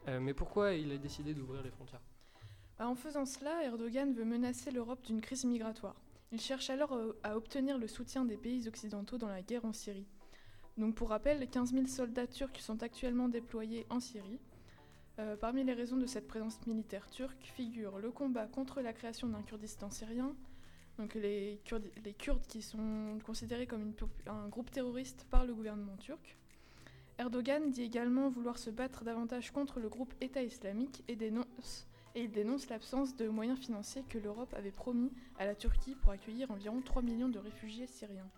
Euh, 0.07 0.19
mais 0.19 0.35
pourquoi 0.35 0.73
il 0.73 0.91
a 0.91 0.97
décidé 0.97 1.33
d'ouvrir 1.33 1.63
les 1.63 1.71
frontières? 1.71 2.01
Bah, 2.77 2.87
en 2.87 2.95
faisant 2.95 3.25
cela, 3.25 3.63
Erdogan 3.63 4.13
veut 4.13 4.25
menacer 4.25 4.69
l'Europe 4.69 5.01
d'une 5.03 5.21
crise 5.21 5.45
migratoire. 5.45 5.95
Il 6.31 6.39
cherche 6.39 6.69
alors 6.69 6.93
euh, 6.93 7.17
à 7.23 7.35
obtenir 7.35 7.79
le 7.79 7.87
soutien 7.87 8.25
des 8.25 8.37
pays 8.37 8.67
occidentaux 8.67 9.17
dans 9.17 9.29
la 9.29 9.41
guerre 9.41 9.65
en 9.65 9.73
Syrie. 9.73 10.07
Donc 10.77 10.93
pour 10.93 11.09
rappel, 11.09 11.47
15 11.49 11.73
000 11.73 11.87
soldats 11.87 12.27
turcs 12.27 12.59
sont 12.59 12.83
actuellement 12.83 13.27
déployés 13.27 13.87
en 13.89 13.99
Syrie. 13.99 14.39
Euh, 15.19 15.35
parmi 15.35 15.63
les 15.63 15.73
raisons 15.73 15.97
de 15.97 16.07
cette 16.07 16.27
présence 16.27 16.65
militaire 16.67 17.09
turque 17.09 17.43
figurent 17.43 17.99
le 17.99 18.11
combat 18.11 18.47
contre 18.47 18.81
la 18.81 18.93
création 18.93 19.27
d'un 19.27 19.43
Kurdistan 19.43 19.91
syrien, 19.91 20.35
donc 20.97 21.15
les 21.15 21.59
Kurdes, 21.65 21.89
les 22.03 22.13
Kurdes 22.13 22.45
qui 22.47 22.61
sont 22.61 23.17
considérés 23.25 23.67
comme 23.67 23.93
un 24.27 24.47
groupe 24.47 24.71
terroriste 24.71 25.25
par 25.29 25.45
le 25.45 25.53
gouvernement 25.53 25.97
turc. 25.97 26.37
Erdogan 27.17 27.69
dit 27.69 27.83
également 27.83 28.29
vouloir 28.29 28.57
se 28.57 28.69
battre 28.69 29.03
davantage 29.03 29.51
contre 29.51 29.79
le 29.79 29.89
groupe 29.89 30.13
État 30.21 30.41
islamique 30.41 31.03
et 31.07 31.17
et 32.15 32.21
il 32.21 32.31
dénonce 32.31 32.69
l'absence 32.69 33.15
de 33.15 33.27
moyens 33.27 33.57
financiers 33.57 34.03
que 34.07 34.19
l'Europe 34.19 34.53
avait 34.55 34.71
promis 34.71 35.11
à 35.39 35.45
la 35.45 35.55
Turquie 35.55 35.95
pour 35.95 36.11
accueillir 36.11 36.51
environ 36.51 36.81
3 36.81 37.01
millions 37.01 37.29
de 37.29 37.39
réfugiés 37.39 37.87
syriens. 37.87 38.29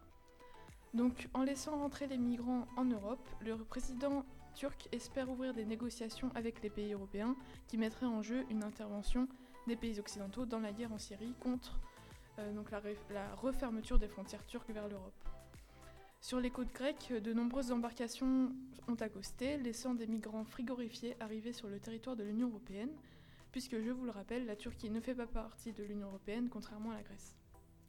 Donc 0.94 1.28
en 1.34 1.44
laissant 1.44 1.78
rentrer 1.78 2.08
les 2.08 2.18
migrants 2.18 2.68
en 2.78 2.86
Europe, 2.86 3.28
le 3.42 3.58
président 3.58 4.26
turc 4.56 4.88
espère 4.94 5.30
ouvrir 5.30 5.54
des 5.54 5.66
négociations 5.66 6.32
avec 6.36 6.62
les 6.62 6.70
pays 6.70 6.94
européens 6.94 7.36
qui 7.68 7.78
mettraient 7.78 8.06
en 8.06 8.22
jeu 8.22 8.46
une 8.50 8.64
intervention 8.64 9.28
des 9.68 9.76
pays 9.76 10.00
occidentaux 10.00 10.46
dans 10.46 10.60
la 10.60 10.72
guerre 10.72 10.94
en 10.94 10.98
Syrie 10.98 11.34
contre 11.42 11.78
donc 12.54 12.72
la, 12.72 13.36
refermeture 13.36 14.00
des 14.00 14.08
frontières 14.08 14.46
turques 14.46 14.70
vers 14.70 14.88
l'Europe. 14.88 15.14
Sur 16.22 16.40
les 16.40 16.50
côtes 16.50 16.74
grecques, 16.74 17.14
de 17.14 17.34
nombreuses 17.34 17.72
embarcations 17.72 18.52
ont 18.88 18.96
accosté, 18.96 19.58
laissant 19.58 19.94
des 19.94 20.08
migrants 20.08 20.44
frigorifiés 20.44 21.16
arriver 21.20 21.54
sur 21.54 21.68
le 21.68 21.80
territoire 21.80 22.16
de 22.16 22.24
l'Union 22.24 22.48
européenne, 22.48 22.90
puisque 23.52 23.80
je 23.80 23.92
vous 23.92 24.06
le 24.06 24.12
rappelle, 24.12 24.46
la 24.46 24.56
Turquie 24.56 24.90
ne 24.90 25.00
fait 25.00 25.16
pas 25.16 25.28
partie 25.28 25.72
de 25.72 25.84
l'Union 25.84 26.08
européenne, 26.08 26.50
contrairement 26.50 26.92
à 26.92 26.96
la 26.96 27.04
Grèce. 27.04 27.36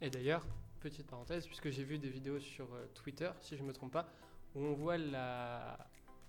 Et 0.01 0.11
d'ailleurs, 0.11 0.47
petite 0.81 1.07
parenthèse, 1.07 1.47
puisque 1.47 1.71
j'ai 1.71 1.85
vu 1.85 1.99
des 1.99 2.11
vidéos 2.11 2.39
sur 2.39 2.73
euh, 2.75 2.87
Twitter, 2.95 3.31
si 3.41 3.57
je 3.57 3.63
ne 3.63 3.69
me 3.69 3.73
trompe 3.73 3.93
pas, 3.93 4.09
où 4.55 4.61
on 4.61 4.75
voit 4.75 4.99
la... 4.99 5.79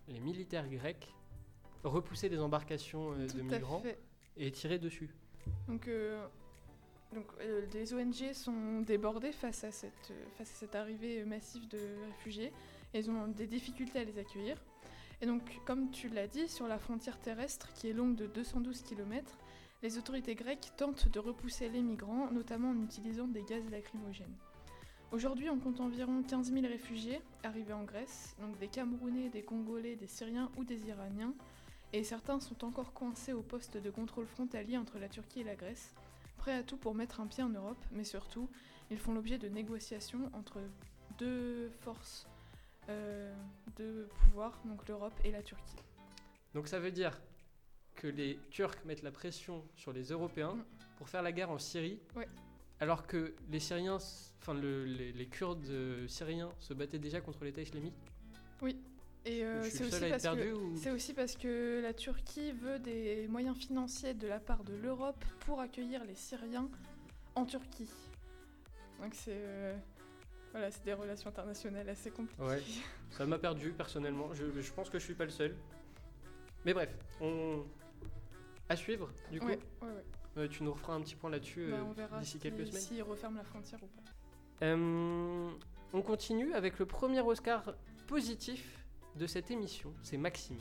les 0.07 0.19
militaires 0.19 0.67
grecs 0.67 1.13
repousser 1.83 2.29
des 2.29 2.39
embarcations 2.39 3.13
euh, 3.13 3.27
de 3.27 3.41
migrants 3.41 3.81
fait. 3.81 3.99
et 4.37 4.51
tirer 4.51 4.79
dessus. 4.79 5.09
Donc, 5.67 5.87
euh, 5.87 6.25
donc 7.13 7.25
euh, 7.41 7.65
des 7.67 7.93
ONG 7.93 8.33
sont 8.33 8.81
débordées 8.81 9.31
face 9.31 9.63
à 9.63 9.71
cette, 9.71 10.11
euh, 10.11 10.25
face 10.37 10.51
à 10.51 10.55
cette 10.55 10.75
arrivée 10.75 11.23
massive 11.25 11.67
de 11.67 11.79
réfugiés. 12.07 12.51
Et 12.93 13.07
ont 13.09 13.27
des 13.27 13.47
difficultés 13.47 13.99
à 13.99 14.03
les 14.03 14.17
accueillir. 14.17 14.57
Et 15.21 15.25
donc, 15.25 15.41
comme 15.65 15.91
tu 15.91 16.09
l'as 16.09 16.27
dit, 16.27 16.47
sur 16.47 16.67
la 16.67 16.79
frontière 16.79 17.19
terrestre, 17.19 17.73
qui 17.73 17.89
est 17.89 17.93
longue 17.93 18.15
de 18.15 18.27
212 18.27 18.81
km, 18.81 19.37
les 19.83 19.97
autorités 19.97 20.35
grecques 20.35 20.71
tentent 20.77 21.09
de 21.09 21.19
repousser 21.19 21.69
les 21.69 21.81
migrants, 21.81 22.31
notamment 22.31 22.69
en 22.69 22.81
utilisant 22.81 23.27
des 23.27 23.43
gaz 23.43 23.63
lacrymogènes. 23.69 24.35
Aujourd'hui, 25.11 25.49
on 25.49 25.57
compte 25.57 25.79
environ 25.79 26.23
15 26.23 26.51
000 26.51 26.65
réfugiés 26.67 27.21
arrivés 27.43 27.73
en 27.73 27.83
Grèce, 27.83 28.35
donc 28.41 28.57
des 28.57 28.67
Camerounais, 28.67 29.29
des 29.29 29.41
Congolais, 29.41 29.95
des 29.95 30.07
Syriens 30.07 30.49
ou 30.57 30.63
des 30.63 30.87
Iraniens, 30.87 31.33
et 31.93 32.03
certains 32.03 32.39
sont 32.39 32.65
encore 32.65 32.93
coincés 32.93 33.33
au 33.33 33.41
poste 33.41 33.77
de 33.77 33.89
contrôle 33.89 34.27
frontalier 34.27 34.77
entre 34.77 34.99
la 34.99 35.07
Turquie 35.07 35.41
et 35.41 35.45
la 35.45 35.55
Grèce, 35.55 35.93
prêts 36.47 36.55
à 36.55 36.63
tout 36.63 36.77
pour 36.77 36.95
mettre 36.95 37.19
un 37.19 37.27
pied 37.27 37.43
en 37.43 37.49
Europe, 37.49 37.83
mais 37.91 38.05
surtout, 38.05 38.49
ils 38.89 38.97
font 38.97 39.13
l'objet 39.13 39.37
de 39.37 39.49
négociations 39.49 40.31
entre 40.33 40.61
deux 41.17 41.69
forces 41.81 42.25
euh, 42.87 43.35
de 43.75 44.07
pouvoir, 44.21 44.57
donc 44.63 44.87
l'Europe 44.87 45.11
et 45.25 45.31
la 45.31 45.43
Turquie. 45.43 45.75
Donc 46.53 46.69
ça 46.69 46.79
veut 46.79 46.91
dire 46.91 47.19
que 47.95 48.07
les 48.07 48.39
Turcs 48.49 48.77
mettent 48.85 49.03
la 49.03 49.11
pression 49.11 49.61
sur 49.75 49.91
les 49.91 50.03
Européens 50.05 50.53
Mm. 50.53 50.63
pour 50.97 51.09
faire 51.09 51.21
la 51.21 51.33
guerre 51.33 51.51
en 51.51 51.57
Syrie, 51.59 51.99
Ouais. 52.15 52.29
alors 52.79 53.05
que 53.07 53.35
les 53.49 53.59
Syriens, 53.59 53.97
enfin 54.41 54.53
le- 54.53 54.85
les, 54.85 55.11
les 55.11 55.25
Kurdes 55.27 55.67
euh, 55.67 56.07
syriens 56.07 56.53
se 56.59 56.73
battaient 56.73 56.97
déjà 56.97 57.19
contre 57.19 57.43
l'État 57.43 57.61
islamique? 57.61 57.93
Et 59.25 59.43
euh, 59.43 59.61
c'est 59.63 59.83
aussi 59.83 60.91
ou 60.91 60.95
aussi 60.95 61.13
parce 61.13 61.35
que 61.35 61.81
la 61.81 61.93
Turquie 61.93 62.53
veut 62.53 62.79
des 62.79 63.27
moyens 63.27 63.57
financiers 63.57 64.13
de 64.13 64.27
la 64.27 64.39
part 64.39 64.63
de 64.63 64.73
l'Europe 64.73 65.23
pour 65.41 65.59
accueillir 65.59 66.05
les 66.05 66.15
Syriens 66.15 66.69
en 67.35 67.45
Turquie. 67.45 67.89
Donc 69.01 69.13
c'est 69.13 69.31
euh, 69.33 69.75
voilà, 70.51 70.71
c'est 70.71 70.85
des 70.85 70.93
relations 70.93 71.29
internationales 71.29 71.89
assez 71.89 72.09
compliquées. 72.09 72.41
Ouais. 72.41 72.63
Ça 73.11 73.25
m'a 73.25 73.37
perdu 73.37 73.71
personnellement. 73.71 74.33
Je, 74.33 74.45
je 74.61 74.71
pense 74.71 74.89
que 74.89 74.97
je 74.97 75.03
suis 75.03 75.13
pas 75.13 75.25
le 75.25 75.31
seul. 75.31 75.55
Mais 76.65 76.73
bref, 76.73 76.89
on 77.19 77.65
à 78.69 78.75
suivre 78.75 79.09
du 79.31 79.39
coup. 79.39 79.47
Ouais, 79.47 79.59
ouais, 79.81 79.87
ouais. 79.87 80.03
Euh, 80.37 80.47
tu 80.47 80.63
nous 80.63 80.71
referas 80.71 80.93
un 80.93 81.01
petit 81.01 81.15
point 81.15 81.29
là-dessus 81.29 81.67
Bah, 81.71 81.77
euh, 81.77 81.83
on 81.83 81.91
verra 81.91 82.19
d'ici 82.19 82.33
si, 82.33 82.39
quelques 82.39 82.67
semaines. 82.67 82.81
s'ils 82.81 83.03
referment 83.03 83.37
la 83.37 83.43
frontière 83.43 83.79
ou 83.81 83.87
pas. 83.87 84.67
On 85.93 86.01
continue 86.01 86.53
avec 86.53 86.79
le 86.79 86.85
premier 86.85 87.21
Oscar 87.21 87.73
positif 88.07 88.76
de 89.17 89.27
cette 89.27 89.51
émission, 89.51 89.93
c'est 90.01 90.17
Maxime. 90.17 90.59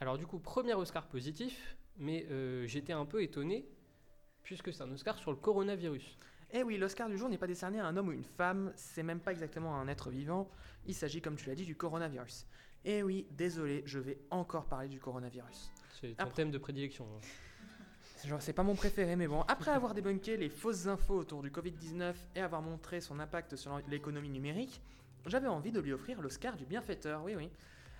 Alors 0.00 0.18
du 0.18 0.26
coup, 0.26 0.38
premier 0.38 0.74
Oscar 0.74 1.06
positif, 1.08 1.76
mais 1.96 2.26
euh, 2.30 2.66
j'étais 2.66 2.92
un 2.92 3.06
peu 3.06 3.22
étonné 3.22 3.66
puisque 4.42 4.72
c'est 4.72 4.82
un 4.82 4.90
Oscar 4.92 5.18
sur 5.18 5.30
le 5.32 5.36
coronavirus. 5.36 6.18
Eh 6.52 6.62
oui, 6.62 6.76
l'Oscar 6.78 7.08
du 7.08 7.18
jour 7.18 7.28
n'est 7.28 7.38
pas 7.38 7.48
décerné 7.48 7.80
à 7.80 7.86
un 7.86 7.96
homme 7.96 8.08
ou 8.08 8.12
une 8.12 8.22
femme, 8.24 8.72
c'est 8.76 9.02
même 9.02 9.18
pas 9.18 9.32
exactement 9.32 9.74
un 9.80 9.88
être 9.88 10.10
vivant, 10.10 10.48
il 10.86 10.94
s'agit, 10.94 11.20
comme 11.20 11.34
tu 11.34 11.48
l'as 11.48 11.56
dit, 11.56 11.64
du 11.64 11.74
coronavirus. 11.74 12.46
Eh 12.84 13.02
oui, 13.02 13.26
désolé, 13.32 13.82
je 13.86 13.98
vais 13.98 14.20
encore 14.30 14.66
parler 14.66 14.88
du 14.88 15.00
coronavirus. 15.00 15.72
C'est 16.00 16.14
Après- 16.18 16.34
thème 16.34 16.52
de 16.52 16.58
prédilection. 16.58 17.04
hein. 17.16 17.20
Genre, 18.26 18.42
c'est 18.42 18.52
pas 18.52 18.64
mon 18.64 18.74
préféré, 18.74 19.14
mais 19.14 19.28
bon, 19.28 19.42
après 19.42 19.70
avoir 19.70 19.94
débunké 19.94 20.36
les 20.36 20.48
fausses 20.48 20.88
infos 20.88 21.14
autour 21.14 21.42
du 21.42 21.50
Covid-19 21.50 22.12
et 22.34 22.40
avoir 22.40 22.60
montré 22.60 23.00
son 23.00 23.20
impact 23.20 23.54
sur 23.54 23.80
l'économie 23.88 24.30
numérique, 24.30 24.80
j'avais 25.26 25.46
envie 25.46 25.70
de 25.70 25.78
lui 25.78 25.92
offrir 25.92 26.20
l'Oscar 26.20 26.56
du 26.56 26.64
bienfaiteur, 26.64 27.22
oui 27.22 27.36
oui. 27.36 27.48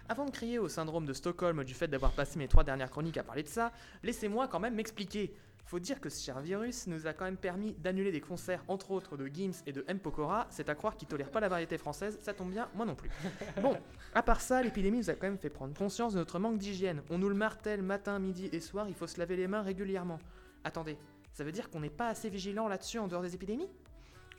Avant 0.09 0.25
de 0.25 0.33
crier 0.33 0.59
au 0.59 0.69
syndrome 0.69 1.07
de 1.07 1.13
Stockholm 1.13 1.63
du 1.63 1.75
fait 1.75 1.87
d'avoir 1.87 2.11
passé 2.11 2.41
mes 2.41 2.49
trois 2.49 2.65
dernières 2.65 2.91
chroniques 2.91 3.19
à 3.19 3.23
parler 3.23 3.45
de 3.45 3.49
ça, 3.49 3.71
laissez-moi 4.03 4.49
quand 4.49 4.59
même 4.59 4.75
m'expliquer. 4.75 5.33
Faut 5.67 5.81
dire 5.81 6.01
que 6.01 6.09
ce 6.09 6.23
cher 6.25 6.39
virus 6.41 6.87
nous 6.87 7.09
a 7.09 7.13
quand 7.13 7.25
même 7.25 7.37
permis 7.37 7.73
d'annuler 7.75 8.13
des 8.13 8.21
concerts, 8.21 8.63
entre 8.69 8.93
autres 8.93 9.17
de 9.17 9.27
Gims 9.27 9.51
et 9.67 9.73
de 9.73 9.85
M. 9.89 9.99
Pokora. 9.99 10.47
C'est 10.49 10.69
à 10.69 10.77
croire 10.77 10.97
qu'ils 10.97 11.09
tolèrent 11.09 11.31
pas 11.33 11.41
la 11.41 11.49
variété 11.49 11.77
française, 11.77 12.19
ça 12.23 12.33
tombe 12.35 12.51
bien, 12.53 12.69
moi 12.75 12.87
non 12.87 12.95
plus. 12.95 13.11
Bon, 13.61 13.77
à 14.15 14.23
part 14.23 14.41
ça, 14.41 14.63
l'épidémie 14.63 14.99
nous 14.99 15.11
a 15.11 15.15
quand 15.15 15.27
même 15.27 15.39
fait 15.39 15.51
prendre 15.51 15.75
conscience 15.77 16.13
de 16.13 16.19
notre 16.19 16.39
manque 16.39 16.59
d'hygiène. 16.59 17.03
On 17.11 17.19
nous 17.19 17.29
le 17.29 17.35
martèle 17.35 17.83
matin, 17.83 18.19
midi 18.21 18.49
et 18.53 18.61
soir, 18.61 18.87
il 18.89 18.95
faut 18.95 19.09
se 19.09 19.19
laver 19.19 19.35
les 19.37 19.49
mains 19.49 19.63
régulièrement. 19.63 20.21
Attendez, 20.63 20.97
ça 21.33 21.43
veut 21.43 21.51
dire 21.53 21.69
qu'on 21.69 21.81
n'est 21.81 21.91
pas 21.91 22.09
assez 22.09 22.29
vigilant 22.31 22.69
là-dessus 22.69 23.01
en 23.01 23.09
dehors 23.09 23.23
des 23.23 23.35
épidémies? 23.35 23.69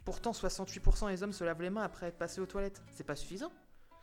Pourtant, 0.06 0.32
68% 0.32 1.10
des 1.10 1.24
hommes 1.24 1.34
se 1.34 1.44
lavent 1.44 1.62
les 1.62 1.70
mains 1.70 1.84
après 1.84 2.08
être 2.08 2.18
passés 2.18 2.40
aux 2.40 2.46
toilettes. 2.46 2.82
C'est 2.92 3.04
pas 3.06 3.18
suffisant? 3.18 3.52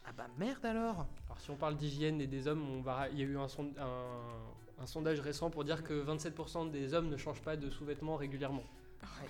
Ah 0.06 0.12
bah 0.14 0.26
merde 0.36 0.66
alors 0.66 1.06
Alors 1.24 1.40
si 1.40 1.50
on 1.50 1.56
parle 1.56 1.76
d'hygiène 1.78 2.20
et 2.20 2.26
des 2.26 2.46
hommes, 2.46 2.68
on 2.68 2.82
va, 2.82 3.08
il 3.08 3.18
y 3.18 3.22
a 3.22 3.24
eu 3.24 3.38
un, 3.38 3.48
son- 3.48 3.72
un- 3.78 4.63
un 4.78 4.86
sondage 4.86 5.20
récent 5.20 5.50
pour 5.50 5.64
dire 5.64 5.82
que 5.84 6.04
27% 6.04 6.70
des 6.70 6.94
hommes 6.94 7.08
ne 7.08 7.16
changent 7.16 7.42
pas 7.42 7.56
de 7.56 7.70
sous-vêtements 7.70 8.16
régulièrement. 8.16 8.64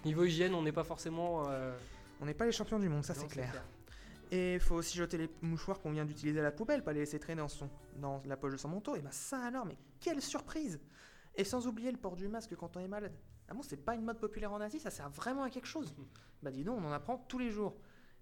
Niveau 0.05 0.25
hygiène, 0.25 0.55
on 0.55 0.63
n'est 0.63 0.73
pas 0.73 0.85
forcément... 0.85 1.45
euh, 1.49 1.77
On 2.21 2.27
n'est 2.27 2.35
pas 2.35 2.47
les 2.47 2.53
champions 2.53 2.79
du 2.79 2.89
monde, 2.89 3.05
ça 3.05 3.15
non, 3.15 3.21
c'est 3.21 3.27
clair. 3.29 3.53
Et 4.31 4.59
faut 4.59 4.77
aussi 4.77 4.97
jeter 4.97 5.19
les 5.19 5.31
mouchoirs 5.43 5.81
qu'on 5.81 5.91
vient 5.93 6.05
d'utiliser 6.05 6.41
à 6.41 6.43
la 6.43 6.53
poubelle, 6.53 6.83
pas 6.83 6.93
les 6.93 7.01
laisser 7.01 7.19
traîner 7.19 7.41
dans, 7.41 7.49
son, 7.49 7.69
dans 7.97 8.23
la 8.25 8.37
poche 8.37 8.53
de 8.53 8.57
son 8.57 8.69
manteau. 8.69 8.97
Et 8.97 9.01
bah 9.01 9.11
ça 9.13 9.39
alors, 9.45 9.67
mais 9.67 9.77
quelle 10.01 10.23
surprise 10.23 10.81
Et 11.37 11.45
sans 11.45 11.67
oublier 11.67 11.91
le 11.93 11.99
port 11.99 12.17
du 12.17 12.27
masque 12.29 12.55
quand 12.57 12.77
on 12.77 12.81
est 12.81 12.89
malade. 12.89 13.13
Ah 13.49 13.55
bon, 13.55 13.63
c'est 13.63 13.77
pas 13.77 13.95
une 13.95 14.03
mode 14.05 14.19
populaire 14.19 14.53
en 14.53 14.61
Asie, 14.61 14.81
ça 14.81 14.91
sert 14.91 15.11
vraiment 15.11 15.43
à 15.43 15.51
quelque 15.51 15.69
chose? 15.69 15.95
Bah 16.43 16.51
dis 16.51 16.63
donc, 16.63 16.79
on 16.79 16.87
en 16.87 16.93
apprend 16.93 17.17
tous 17.27 17.39
les 17.39 17.51
jours. 17.51 17.75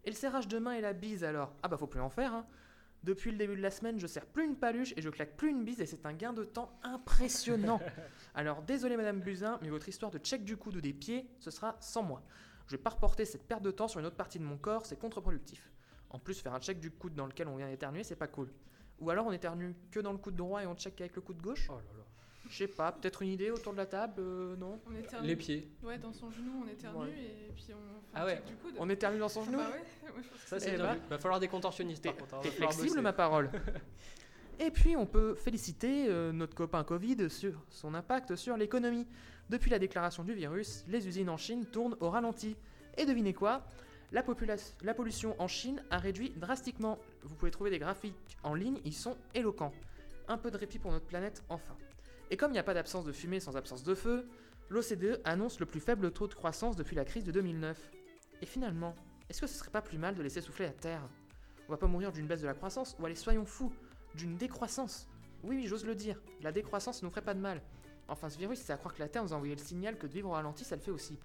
Et 0.05 0.11
le 0.11 0.15
serrage 0.17 0.47
de 0.47 0.59
main 0.61 0.73
et 0.75 0.81
la 0.81 0.93
bise 0.93 1.25
alors? 1.25 1.53
Ah 1.63 1.69
bah 1.69 1.77
faut 1.77 1.89
plus 1.89 2.01
en 2.01 2.11
faire, 2.11 2.33
hein 2.35 2.47
Depuis 3.05 3.33
le 3.33 3.37
début 3.37 3.57
de 3.57 3.63
la 3.63 3.71
semaine, 3.71 3.99
je 3.99 4.07
serre 4.07 4.27
plus 4.27 4.45
une 4.45 4.57
paluche 4.57 4.95
et 4.97 5.03
je 5.03 5.11
claque 5.11 5.37
plus 5.37 5.51
une 5.51 5.65
bise 5.65 5.81
et 5.81 5.87
c'est 5.87 6.07
un 6.07 6.13
gain 6.13 6.33
de 6.33 6.45
temps 6.45 6.79
impressionnant. 6.83 7.81
Alors 8.35 8.63
désolé 8.63 8.97
Madame 8.97 9.21
Buzyn, 9.21 9.59
mais 9.61 9.71
votre 9.71 9.89
histoire 9.89 10.11
de 10.13 10.19
check 10.19 10.45
du 10.45 10.57
coude 10.57 10.77
ou 10.77 10.81
des 10.81 10.93
pieds, 10.93 11.29
ce 11.41 11.51
sera 11.51 11.77
sans 11.81 12.03
moi. 12.03 12.23
Je 12.67 12.77
vais 12.77 12.83
pas 12.83 12.91
reporter 12.91 13.25
cette 13.25 13.47
perte 13.49 13.63
de 13.63 13.73
temps 13.73 13.89
sur 13.89 13.99
une 13.99 14.07
autre 14.07 14.17
partie 14.17 14.39
de 14.39 14.45
mon 14.45 14.57
corps, 14.57 14.87
c'est 14.87 14.99
contre-productif. 14.99 15.73
En 16.11 16.19
plus, 16.19 16.41
faire 16.41 16.55
un 16.55 16.61
check 16.61 16.79
du 16.79 16.91
coude 16.91 17.15
dans 17.15 17.27
lequel 17.27 17.49
on 17.49 17.57
vient 17.57 17.69
d'éternuer, 17.69 18.05
c'est 18.05 18.17
pas 18.17 18.29
cool. 18.29 18.53
Ou 19.01 19.11
alors 19.11 19.27
on 19.27 19.33
éternue 19.33 19.75
que 19.91 19.99
dans 19.99 20.13
le 20.13 20.19
coude 20.19 20.37
droit 20.37 20.63
et 20.63 20.67
on 20.67 20.77
check 20.77 21.01
avec 21.01 21.17
le 21.17 21.23
coude 21.23 21.43
gauche 21.43 21.67
Oh 21.71 21.75
là 21.75 21.99
là. 21.99 22.05
Je 22.53 22.59
sais 22.59 22.69
pas, 22.69 22.93
peut-être 22.93 23.23
une 23.23 23.31
idée 23.31 23.51
autour 23.51 23.73
de 23.73 23.79
la 23.79 23.87
table 23.87 24.15
euh, 24.19 24.55
Non 24.57 24.79
On 24.87 24.95
éternue. 24.95 25.27
Les 25.27 25.37
pieds. 25.37 25.69
Ouais, 25.83 25.97
dans 25.97 26.13
son 26.13 26.31
genou, 26.31 26.63
on 26.63 26.69
éternue 26.69 26.99
Ouais. 27.09 27.11
et 27.49 27.53
puis 27.55 27.65
on 27.71 28.01
fait 28.01 28.11
Ah 28.13 28.27
ouais. 28.27 28.43
du 28.47 28.55
coude. 28.57 28.75
On 28.79 28.91
éternue 28.91 29.19
dans 29.19 29.31
son 29.31 29.41
Ah 29.41 29.47
genou 29.47 29.57
bah 29.57 29.71
ouais, 29.73 30.23
je 30.45 30.49
Ça, 30.49 30.61
c'est- 30.61 30.77
bien 30.77 30.93
vu. 30.95 31.01
Va 31.09 31.19
falloir 31.19 31.41
des 31.41 31.49
contorsionnistes 31.49 32.03
par 32.05 32.13
T'es 32.15 32.21
contre. 32.21 32.35
hein. 32.35 32.41
t'es 32.43 32.51
flexible 32.51 32.89
bosser. 32.89 33.01
ma 33.01 33.13
parole. 33.15 33.51
Et 34.61 34.71
puis 34.71 34.97
on 34.97 35.07
peut 35.07 35.35
féliciter 35.35 36.07
euh, 36.09 36.31
notre 36.31 36.55
copain 36.55 36.85
Covid 36.85 37.31
sur 37.31 37.55
son 37.71 37.95
impact 37.95 38.37
sur 38.37 38.57
l'économie. 38.59 39.07
Depuis 39.49 39.71
la 39.71 39.79
déclaration 39.79 40.23
du 40.23 40.35
virus, 40.35 40.85
les 40.89 41.09
usines 41.09 41.31
en 41.31 41.39
Chine 41.39 41.65
tournent 41.65 41.97
au 42.01 42.11
ralenti. 42.11 42.55
Et 42.99 43.07
devinez 43.07 43.33
quoi? 43.33 43.65
La, 44.13 44.23
la 44.83 44.93
pollution 44.95 45.35
en 45.41 45.49
Chine 45.49 45.83
a 45.91 45.97
réduit 45.97 46.31
drastiquement. 46.37 46.99
Vous 47.23 47.35
pouvez 47.35 47.51
trouver 47.51 47.71
des 47.71 47.79
graphiques 47.79 48.37
en 48.43 48.53
ligne, 48.55 48.79
ils 48.85 48.93
sont 48.93 49.17
éloquents. 49.35 49.73
Un 50.29 50.37
peu 50.37 50.51
de 50.51 50.59
répit 50.59 50.79
pour 50.79 50.93
notre 50.93 51.07
planète, 51.07 51.43
enfin. 51.49 51.75
Et 52.33 52.37
comme 52.39 52.53
il 52.53 52.55
n'y 52.55 52.59
a 52.59 52.65
pas 52.65 52.73
d'absence 52.73 53.05
de 53.05 53.13
fumée 53.13 53.41
sans 53.41 53.59
absence 53.59 53.83
de 53.83 53.95
feu, 53.95 54.27
l'OCDE 54.71 55.21
annonce 55.25 55.61
le 55.61 55.67
plus 55.67 55.81
faible 55.81 56.11
taux 56.13 56.29
de 56.29 56.33
croissance 56.33 56.77
depuis 56.77 56.97
la 56.97 57.05
crise 57.05 57.25
de 57.25 57.31
2009. 57.31 57.91
Et 58.41 58.47
finalement, 58.47 58.95
est-ce 59.29 59.43
que 59.43 59.47
ce 59.47 59.59
serait 59.59 59.71
pas 59.71 59.83
plus 59.83 59.99
mal 59.99 60.15
de 60.15 60.23
laisser 60.23 60.41
souffler 60.41 60.65
la 60.65 60.73
Terre? 60.73 61.07
On 61.69 61.73
va 61.73 61.77
pas 61.77 61.87
mourir 61.87 62.11
d'une 62.11 62.27
baisse 62.27 62.41
de 62.41 62.47
la 62.47 62.55
croissance, 62.55 62.97
ou 62.99 63.05
allez 63.05 63.17
soyons 63.17 63.45
fous, 63.45 63.71
d'une 64.15 64.37
décroissance. 64.37 65.11
Oui, 65.43 65.57
oui, 65.57 65.67
j'ose 65.67 65.85
le 65.85 65.95
dire, 65.95 66.23
la 66.41 66.53
décroissance 66.53 67.03
ne 67.03 67.07
nous 67.07 67.11
ferait 67.11 67.21
pas 67.21 67.35
de 67.35 67.41
mal. 67.41 67.61
Enfin, 68.09 68.31
ce 68.31 68.39
virus, 68.39 68.61
c'est 68.61 68.73
à 68.73 68.79
croire 68.79 68.95
que 68.95 69.01
la 69.01 69.11
Terre 69.11 69.25
nous 69.25 69.35
a 69.35 69.37
envoyé 69.37 69.55
le 69.55 69.61
signal 69.61 69.99
que 69.99 70.07
de 70.07 70.13
vivre 70.15 70.31
au 70.31 70.33
ralenti, 70.33 70.65
ça 70.65 70.75
le 70.75 70.81
fait 70.81 70.91
aussi. 70.91 71.19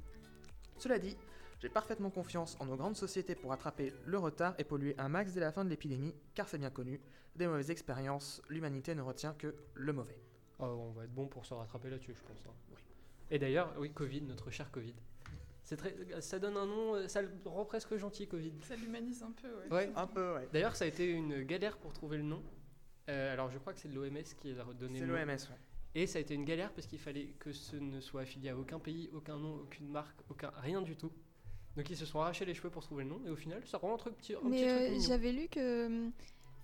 Cela 0.77 0.99
dit, 0.99 1.15
j'ai 1.61 1.69
parfaitement 1.69 2.09
confiance 2.09 2.57
en 2.59 2.65
nos 2.65 2.75
grandes 2.75 2.97
sociétés 2.97 3.35
pour 3.35 3.51
rattraper 3.51 3.93
le 4.05 4.17
retard 4.17 4.55
et 4.57 4.65
polluer 4.65 4.93
un 4.97 5.07
max 5.07 5.31
dès 5.31 5.39
la 5.39 5.53
fin 5.53 5.63
de 5.63 5.69
l'épidémie, 5.69 6.13
car 6.35 6.49
c'est 6.49 6.57
bien 6.57 6.69
connu, 6.69 6.99
des 7.37 7.47
mauvaises 7.47 7.71
expériences, 7.71 8.41
l'humanité 8.49 8.93
ne 8.93 9.01
retient 9.01 9.33
que 9.33 9.55
le 9.73 9.93
mauvais. 9.93 10.26
Oh, 10.59 10.65
on 10.65 10.91
va 10.91 11.03
être 11.03 11.13
bon 11.13 11.27
pour 11.27 11.45
se 11.45 11.53
rattraper 11.53 11.89
là-dessus, 11.89 12.13
je 12.15 12.21
pense. 12.21 12.37
hein. 12.47 12.75
Et 13.29 13.37
d'ailleurs, 13.39 13.73
oui, 13.77 13.91
Covid, 13.91 14.21
notre 14.21 14.49
cher 14.51 14.71
Covid. 14.71 14.93
C'est 15.63 15.75
très, 15.77 15.93
ça 16.21 16.39
donne 16.39 16.55
un 16.55 16.65
nom, 16.65 17.07
ça 17.09 17.21
le 17.21 17.29
rend 17.45 17.65
presque 17.65 17.95
gentil, 17.97 18.27
Covid. 18.27 18.53
Ça 18.61 18.75
l'humanise 18.75 19.21
un 19.21 19.31
peu, 19.31 19.47
ouais. 19.49 19.69
Ouais. 19.71 19.91
Un 19.95 20.07
peu, 20.07 20.33
ouais. 20.35 20.47
D'ailleurs, 20.53 20.75
ça 20.75 20.85
a 20.85 20.87
été 20.87 21.05
une 21.09 21.43
galère 21.43 21.77
pour 21.77 21.91
trouver 21.93 22.17
le 22.17 22.23
nom. 22.23 22.41
Euh, 23.09 23.33
alors, 23.33 23.49
je 23.51 23.57
crois 23.57 23.73
que 23.73 23.79
c'est 23.79 23.89
l'OMS 23.89 24.23
qui 24.39 24.51
a 24.51 24.63
donné 24.73 24.99
C'est 24.99 25.05
le 25.05 25.11
nom. 25.13 25.19
l'OMS, 25.19 25.29
ouais. 25.29 25.57
Et 25.95 26.07
ça 26.07 26.19
a 26.19 26.21
été 26.21 26.35
une 26.35 26.45
galère 26.45 26.71
parce 26.73 26.87
qu'il 26.87 26.99
fallait 26.99 27.27
que 27.39 27.51
ce 27.51 27.75
ne 27.75 27.99
soit 27.99 28.21
affilié 28.21 28.49
à 28.49 28.57
aucun 28.57 28.79
pays, 28.79 29.09
aucun 29.13 29.37
nom, 29.37 29.55
aucune 29.55 29.87
marque, 29.89 30.19
aucun 30.29 30.51
rien 30.57 30.81
du 30.81 30.95
tout. 30.95 31.11
Donc 31.75 31.89
ils 31.89 31.97
se 31.97 32.05
sont 32.05 32.19
arrachés 32.19 32.45
les 32.45 32.53
cheveux 32.53 32.69
pour 32.69 32.83
trouver 32.83 33.03
le 33.03 33.09
nom 33.11 33.21
et 33.25 33.29
au 33.29 33.35
final 33.35 33.61
ça 33.65 33.77
rend 33.77 33.93
un 33.93 33.97
truc 33.97 34.15
petit, 34.17 34.33
un 34.35 34.39
Mais 34.43 34.67
euh, 34.67 34.99
j'avais 34.99 35.31
lu 35.31 35.47
que, 35.47 35.85
hum, 35.85 36.11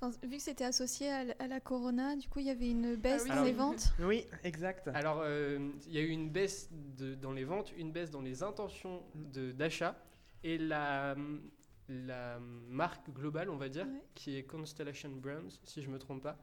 enfin, 0.03 0.17
vu 0.27 0.37
que 0.37 0.41
c'était 0.43 0.63
associé 0.65 1.09
à, 1.11 1.47
la 1.47 1.59
corona, 1.59 2.15
du 2.15 2.27
coup 2.27 2.39
il 2.39 2.45
y 2.45 2.49
avait 2.49 2.69
une 2.69 2.95
baisse 2.95 3.23
oui, 3.23 3.29
dans 3.29 3.33
alors- 3.35 3.45
les 3.45 3.51
ventes? 3.53 3.93
Oui, 3.99 4.25
exact. 4.43 4.87
Alors 4.93 5.21
euh, 5.23 5.71
il 5.87 5.93
y 5.93 5.97
a 5.97 6.01
eu 6.01 6.09
une 6.09 6.29
baisse 6.29 6.69
de- 6.97 7.15
dans 7.15 7.31
les 7.31 7.43
ventes, 7.43 7.71
une 7.77 7.91
baisse 7.91 8.11
dans 8.11 8.21
les 8.21 8.43
intentions 8.43 9.01
d'achat 9.13 9.95
et 10.43 10.57
la, 10.57 11.15
la 11.89 12.39
marque 12.69 13.09
globale, 13.11 13.49
on 13.49 13.57
va 13.57 13.69
dire, 13.69 13.85
Ouais. 13.85 14.01
qui 14.15 14.37
est 14.37 14.43
Constellation 14.43 15.09
Brands, 15.09 15.49
si 15.63 15.81
je 15.81 15.89
me 15.89 15.97
trompe 15.97 16.23
pas, 16.23 16.37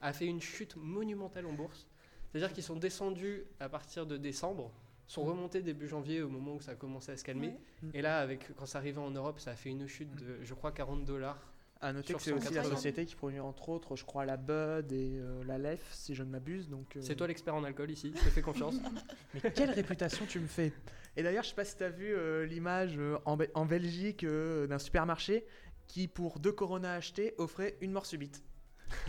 a 0.00 0.12
fait 0.12 0.26
une 0.26 0.40
chute 0.40 0.76
monumentale 0.76 1.46
en 1.46 1.52
bourse. 1.52 1.86
C'est-à-dire 2.30 2.52
qu'ils 2.52 2.62
sont 2.64 2.76
descendus 2.76 3.44
à 3.60 3.68
partir 3.68 4.06
de 4.06 4.16
décembre, 4.16 4.72
sont 5.06 5.22
remontés 5.24 5.60
début 5.60 5.86
janvier 5.86 6.22
au 6.22 6.30
moment 6.30 6.54
où 6.54 6.60
ça 6.62 6.72
a 6.72 6.74
commencé 6.74 7.12
à 7.12 7.16
se 7.18 7.24
calmer. 7.24 7.48
Ouais. 7.82 7.90
Et 7.94 8.00
là, 8.02 8.18
avec, 8.20 8.54
quand 8.56 8.64
ça 8.64 8.78
arrivait 8.78 9.00
en 9.00 9.10
Europe, 9.10 9.38
ça 9.38 9.50
a 9.50 9.54
fait 9.56 9.68
une 9.68 9.86
chute 9.86 10.14
de, 10.16 10.42
je 10.42 10.54
crois, 10.54 10.72
40 10.72 11.04
dollars. 11.04 11.51
À 11.84 11.92
noter 11.92 12.14
que 12.14 12.20
c'est 12.22 12.30
aussi 12.32 12.44
la 12.54 12.62
180. 12.62 12.76
société 12.76 13.04
qui 13.06 13.16
produit 13.16 13.40
entre 13.40 13.68
autres, 13.68 13.96
je 13.96 14.04
crois, 14.04 14.24
la 14.24 14.36
Bud 14.36 14.92
et 14.92 15.18
euh, 15.18 15.42
la 15.44 15.58
Lef, 15.58 15.80
si 15.92 16.14
je 16.14 16.22
ne 16.22 16.30
m'abuse. 16.30 16.68
Donc, 16.68 16.96
euh, 16.96 17.00
C'est 17.02 17.16
toi 17.16 17.26
l'expert 17.26 17.54
en 17.56 17.64
alcool 17.64 17.90
ici, 17.90 18.12
je 18.14 18.20
te 18.20 18.30
fais 18.30 18.40
confiance. 18.40 18.76
Mais 19.34 19.50
quelle 19.50 19.70
réputation 19.70 20.24
tu 20.24 20.38
me 20.38 20.46
fais 20.46 20.72
Et 21.16 21.24
d'ailleurs, 21.24 21.42
je 21.42 21.48
sais 21.48 21.54
pas 21.56 21.64
si 21.64 21.76
tu 21.76 21.82
as 21.82 21.88
vu 21.90 22.14
euh, 22.14 22.46
l'image 22.46 22.94
euh, 22.98 23.18
en, 23.24 23.36
Be- 23.36 23.50
en 23.54 23.66
Belgique 23.66 24.22
euh, 24.22 24.66
d'un 24.68 24.78
supermarché 24.78 25.44
qui, 25.88 26.06
pour 26.06 26.38
deux 26.38 26.52
Corona 26.52 26.94
achetés, 26.94 27.34
offrait 27.38 27.76
une 27.80 27.90
mort 27.90 28.06
subite. 28.06 28.42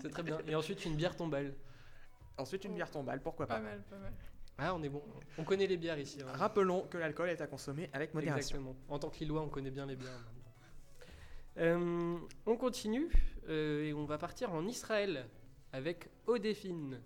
C'est 0.00 0.10
très 0.10 0.22
bien. 0.22 0.38
Et 0.46 0.54
ensuite, 0.54 0.84
une 0.84 0.94
bière 0.96 1.16
tombale. 1.16 1.54
Ensuite, 2.38 2.64
une 2.64 2.74
bière 2.74 2.90
tombale, 2.90 3.20
pourquoi 3.20 3.46
Pas 3.46 3.56
pas 3.56 3.60
mal, 3.62 3.82
pas 3.90 3.96
mal. 3.98 4.12
Ah, 4.58 4.74
on 4.74 4.82
est 4.82 4.88
bon. 4.88 5.02
On 5.36 5.44
connaît 5.44 5.66
les 5.66 5.76
bières 5.76 5.98
ici. 5.98 6.18
hein. 6.22 6.32
Rappelons 6.32 6.82
que 6.88 6.96
l'alcool 6.96 7.28
est 7.28 7.40
à 7.42 7.46
consommer 7.46 7.90
avec 7.92 8.14
modération. 8.14 8.56
Exactement. 8.56 8.76
En 8.88 8.98
tant 8.98 9.10
que 9.10 9.18
Lillois, 9.18 9.42
on 9.42 9.48
connaît 9.48 9.70
bien 9.70 9.84
les 9.86 9.96
bières. 9.96 10.24
Euh, 11.58 12.18
on 12.44 12.56
continue 12.56 13.10
euh, 13.48 13.84
et 13.84 13.94
on 13.94 14.04
va 14.04 14.18
partir 14.18 14.52
en 14.52 14.66
Israël 14.66 15.26
avec 15.72 16.10
Odéphine. 16.26 17.00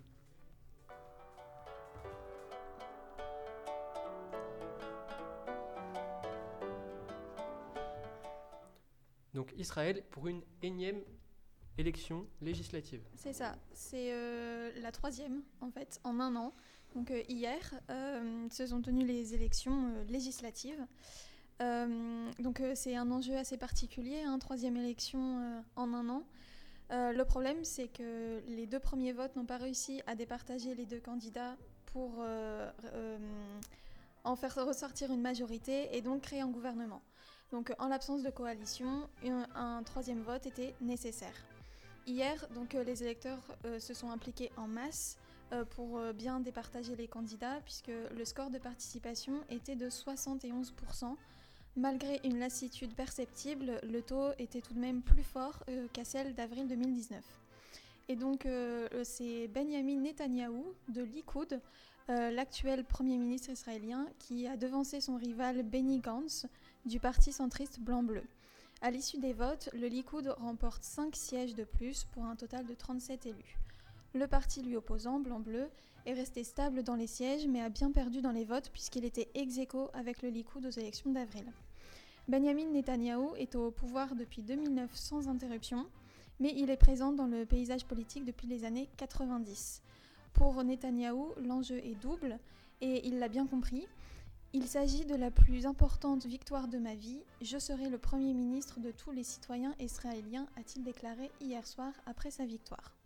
Donc 9.34 9.52
Israël 9.56 10.02
pour 10.10 10.26
une 10.26 10.42
énième 10.62 11.00
élection 11.78 12.26
législative. 12.42 13.02
C'est 13.14 13.32
ça, 13.32 13.56
c'est 13.72 14.12
euh, 14.12 14.72
la 14.80 14.90
troisième 14.90 15.42
en 15.60 15.70
fait 15.70 16.00
en 16.02 16.18
un 16.18 16.34
an. 16.34 16.52
Donc 16.96 17.12
hier 17.28 17.72
se 18.50 18.66
sont 18.66 18.82
tenues 18.82 19.06
les 19.06 19.32
élections 19.32 19.94
législatives. 20.08 20.84
Euh, 21.60 22.30
donc 22.38 22.60
euh, 22.60 22.72
c'est 22.74 22.96
un 22.96 23.10
enjeu 23.10 23.36
assez 23.36 23.56
particulier, 23.56 24.22
hein, 24.22 24.38
troisième 24.38 24.76
élection 24.76 25.20
euh, 25.20 25.60
en 25.76 25.92
un 25.92 26.08
an. 26.08 26.22
Le 26.92 27.22
problème 27.22 27.64
c'est 27.64 27.86
que 27.86 28.42
les 28.48 28.66
deux 28.66 28.80
premiers 28.80 29.12
votes 29.12 29.36
n'ont 29.36 29.44
pas 29.44 29.58
réussi 29.58 30.02
à 30.08 30.16
départager 30.16 30.74
les 30.74 30.86
deux 30.86 30.98
candidats 30.98 31.54
pour 31.86 32.24
en 34.24 34.34
faire 34.34 34.66
ressortir 34.66 35.12
une 35.12 35.20
majorité 35.20 35.96
et 35.96 36.02
donc 36.02 36.22
créer 36.22 36.40
un 36.40 36.50
gouvernement. 36.50 37.00
Donc 37.52 37.72
en 37.78 37.86
l'absence 37.86 38.24
de 38.24 38.30
coalition, 38.30 39.08
un, 39.54 39.84
troisième 39.84 40.22
vote 40.22 40.46
était 40.46 40.74
nécessaire. 40.80 41.34
Hier, 42.08 42.44
donc, 42.56 42.72
les 42.72 43.04
électeurs 43.04 43.38
se 43.78 43.94
sont 43.94 44.10
impliqués 44.10 44.50
en 44.56 44.66
masse 44.66 45.16
pour 45.76 46.00
bien 46.12 46.40
départager 46.40 46.96
les 46.96 47.06
candidats, 47.06 47.60
puisque 47.64 47.92
le 48.16 48.24
score 48.24 48.50
de 48.50 48.58
participation 48.58 49.44
était 49.48 49.76
de 49.76 49.88
71%. 49.88 51.14
Malgré 51.76 52.20
une 52.24 52.40
lassitude 52.40 52.94
perceptible, 52.94 53.80
le 53.84 54.02
taux 54.02 54.32
était 54.38 54.60
tout 54.60 54.74
de 54.74 54.80
même 54.80 55.02
plus 55.02 55.22
fort 55.22 55.62
euh, 55.68 55.86
qu'à 55.92 56.04
celle 56.04 56.34
d'avril 56.34 56.66
2019. 56.66 57.22
Et 58.08 58.16
donc, 58.16 58.44
euh, 58.44 58.88
euh, 58.92 59.02
c'est 59.04 59.46
Benjamin 59.48 60.00
Netanyahou 60.00 60.64
de 60.88 61.02
Likoud, 61.02 61.60
l'actuel 62.08 62.82
Premier 62.82 63.16
ministre 63.16 63.50
israélien, 63.50 64.04
qui 64.18 64.48
a 64.48 64.56
devancé 64.56 65.00
son 65.00 65.16
rival 65.16 65.62
Benny 65.62 66.00
Gantz 66.00 66.46
du 66.84 66.98
parti 66.98 67.32
centriste 67.32 67.78
blanc-bleu. 67.78 68.24
À 68.82 68.90
l'issue 68.90 69.18
des 69.18 69.32
votes, 69.32 69.68
le 69.74 69.86
Likoud 69.86 70.26
remporte 70.40 70.82
5 70.82 71.14
sièges 71.14 71.54
de 71.54 71.62
plus 71.62 72.02
pour 72.10 72.24
un 72.24 72.34
total 72.34 72.66
de 72.66 72.74
37 72.74 73.26
élus. 73.26 73.60
Le 74.12 74.26
parti 74.26 74.60
lui 74.62 74.74
opposant, 74.74 75.20
Blanc-Bleu, 75.20 75.68
est 76.06 76.14
resté 76.14 76.44
stable 76.44 76.82
dans 76.82 76.96
les 76.96 77.06
sièges 77.06 77.46
mais 77.46 77.60
a 77.60 77.68
bien 77.68 77.90
perdu 77.92 78.20
dans 78.20 78.32
les 78.32 78.44
votes 78.44 78.70
puisqu'il 78.70 79.04
était 79.04 79.28
ex 79.34 79.58
aequo 79.58 79.90
avec 79.92 80.22
le 80.22 80.28
Likoud 80.28 80.64
aux 80.64 80.70
élections 80.70 81.10
d'avril. 81.10 81.44
Benjamin 82.28 82.66
Netanyahou 82.66 83.34
est 83.36 83.56
au 83.56 83.70
pouvoir 83.70 84.14
depuis 84.14 84.42
2009 84.42 84.94
sans 84.94 85.28
interruption, 85.28 85.86
mais 86.38 86.54
il 86.56 86.70
est 86.70 86.76
présent 86.76 87.12
dans 87.12 87.26
le 87.26 87.44
paysage 87.44 87.84
politique 87.84 88.24
depuis 88.24 88.46
les 88.46 88.64
années 88.64 88.88
90. 88.98 89.82
Pour 90.32 90.62
Netanyahou, 90.62 91.32
l'enjeu 91.44 91.78
est 91.78 92.00
double 92.00 92.38
et 92.80 93.06
il 93.06 93.18
l'a 93.18 93.28
bien 93.28 93.46
compris. 93.46 93.86
Il 94.52 94.66
s'agit 94.66 95.04
de 95.04 95.14
la 95.14 95.30
plus 95.30 95.66
importante 95.66 96.26
victoire 96.26 96.68
de 96.68 96.78
ma 96.78 96.94
vie. 96.94 97.22
Je 97.40 97.58
serai 97.58 97.88
le 97.88 97.98
Premier 97.98 98.34
ministre 98.34 98.80
de 98.80 98.90
tous 98.90 99.12
les 99.12 99.24
citoyens 99.24 99.74
israéliens, 99.78 100.46
a-t-il 100.56 100.82
déclaré 100.82 101.30
hier 101.40 101.66
soir 101.66 101.92
après 102.06 102.30
sa 102.30 102.46
victoire. 102.46 102.99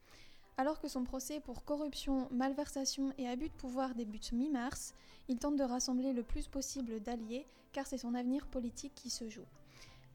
Alors 0.56 0.78
que 0.78 0.88
son 0.88 1.02
procès 1.02 1.40
pour 1.40 1.64
corruption, 1.64 2.28
malversation 2.30 3.12
et 3.18 3.28
abus 3.28 3.48
de 3.48 3.54
pouvoir 3.54 3.94
débute 3.94 4.32
mi-mars, 4.32 4.94
il 5.28 5.38
tente 5.38 5.56
de 5.56 5.64
rassembler 5.64 6.12
le 6.12 6.22
plus 6.22 6.46
possible 6.46 7.00
d'alliés 7.00 7.46
car 7.72 7.86
c'est 7.86 7.98
son 7.98 8.14
avenir 8.14 8.46
politique 8.46 8.94
qui 8.94 9.10
se 9.10 9.28
joue. 9.28 9.46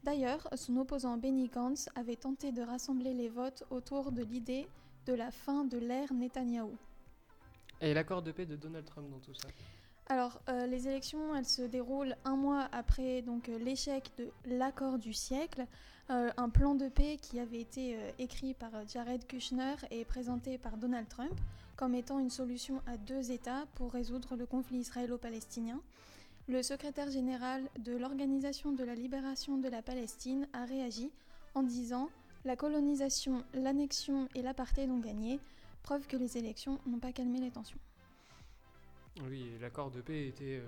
D'ailleurs, 0.02 0.48
son 0.54 0.78
opposant 0.78 1.18
Benny 1.18 1.48
Gantz 1.48 1.90
avait 1.94 2.16
tenté 2.16 2.52
de 2.52 2.62
rassembler 2.62 3.12
les 3.12 3.28
votes 3.28 3.64
autour 3.70 4.12
de 4.12 4.22
l'idée 4.22 4.66
de 5.04 5.12
la 5.12 5.30
fin 5.30 5.64
de 5.64 5.76
l'ère 5.76 6.14
Netanyahou. 6.14 6.74
Et 7.82 7.92
l'accord 7.92 8.22
de 8.22 8.32
paix 8.32 8.46
de 8.46 8.56
Donald 8.56 8.86
Trump 8.86 9.10
dans 9.10 9.18
tout 9.18 9.34
ça. 9.34 9.48
Alors, 10.08 10.40
euh, 10.48 10.66
les 10.66 10.88
élections, 10.88 11.36
elles 11.36 11.46
se 11.46 11.62
déroulent 11.62 12.16
un 12.24 12.34
mois 12.34 12.68
après 12.72 13.22
donc 13.22 13.48
euh, 13.48 13.58
l'échec 13.58 14.10
de 14.18 14.30
l'accord 14.46 14.98
du 14.98 15.12
siècle, 15.12 15.66
euh, 16.10 16.30
un 16.36 16.48
plan 16.48 16.74
de 16.74 16.88
paix 16.88 17.18
qui 17.22 17.38
avait 17.38 17.60
été 17.60 17.94
euh, 17.94 18.10
écrit 18.18 18.54
par 18.54 18.74
euh, 18.74 18.82
Jared 18.92 19.24
Kushner 19.28 19.76
et 19.92 20.04
présenté 20.04 20.58
par 20.58 20.76
Donald 20.76 21.08
Trump 21.08 21.38
comme 21.76 21.94
étant 21.94 22.18
une 22.18 22.30
solution 22.30 22.82
à 22.88 22.96
deux 22.96 23.30
États 23.30 23.66
pour 23.76 23.92
résoudre 23.92 24.34
le 24.34 24.44
conflit 24.44 24.78
israélo-palestinien. 24.78 25.80
Le 26.48 26.64
secrétaire 26.64 27.12
général 27.12 27.62
de 27.78 27.96
l'Organisation 27.96 28.72
de 28.72 28.82
la 28.82 28.96
libération 28.96 29.58
de 29.58 29.68
la 29.68 29.82
Palestine 29.82 30.48
a 30.52 30.64
réagi 30.64 31.12
en 31.54 31.62
disant 31.62 32.10
La 32.44 32.56
colonisation, 32.56 33.44
l'annexion 33.54 34.28
et 34.34 34.42
l'apartheid 34.42 34.90
ont 34.90 34.98
gagné, 34.98 35.38
preuve 35.84 36.08
que 36.08 36.16
les 36.16 36.36
élections 36.36 36.80
n'ont 36.86 36.98
pas 36.98 37.12
calmé 37.12 37.38
les 37.38 37.52
tensions. 37.52 37.78
Oui, 39.28 39.52
l'accord 39.60 39.92
de 39.92 40.00
paix 40.00 40.26
était 40.26 40.60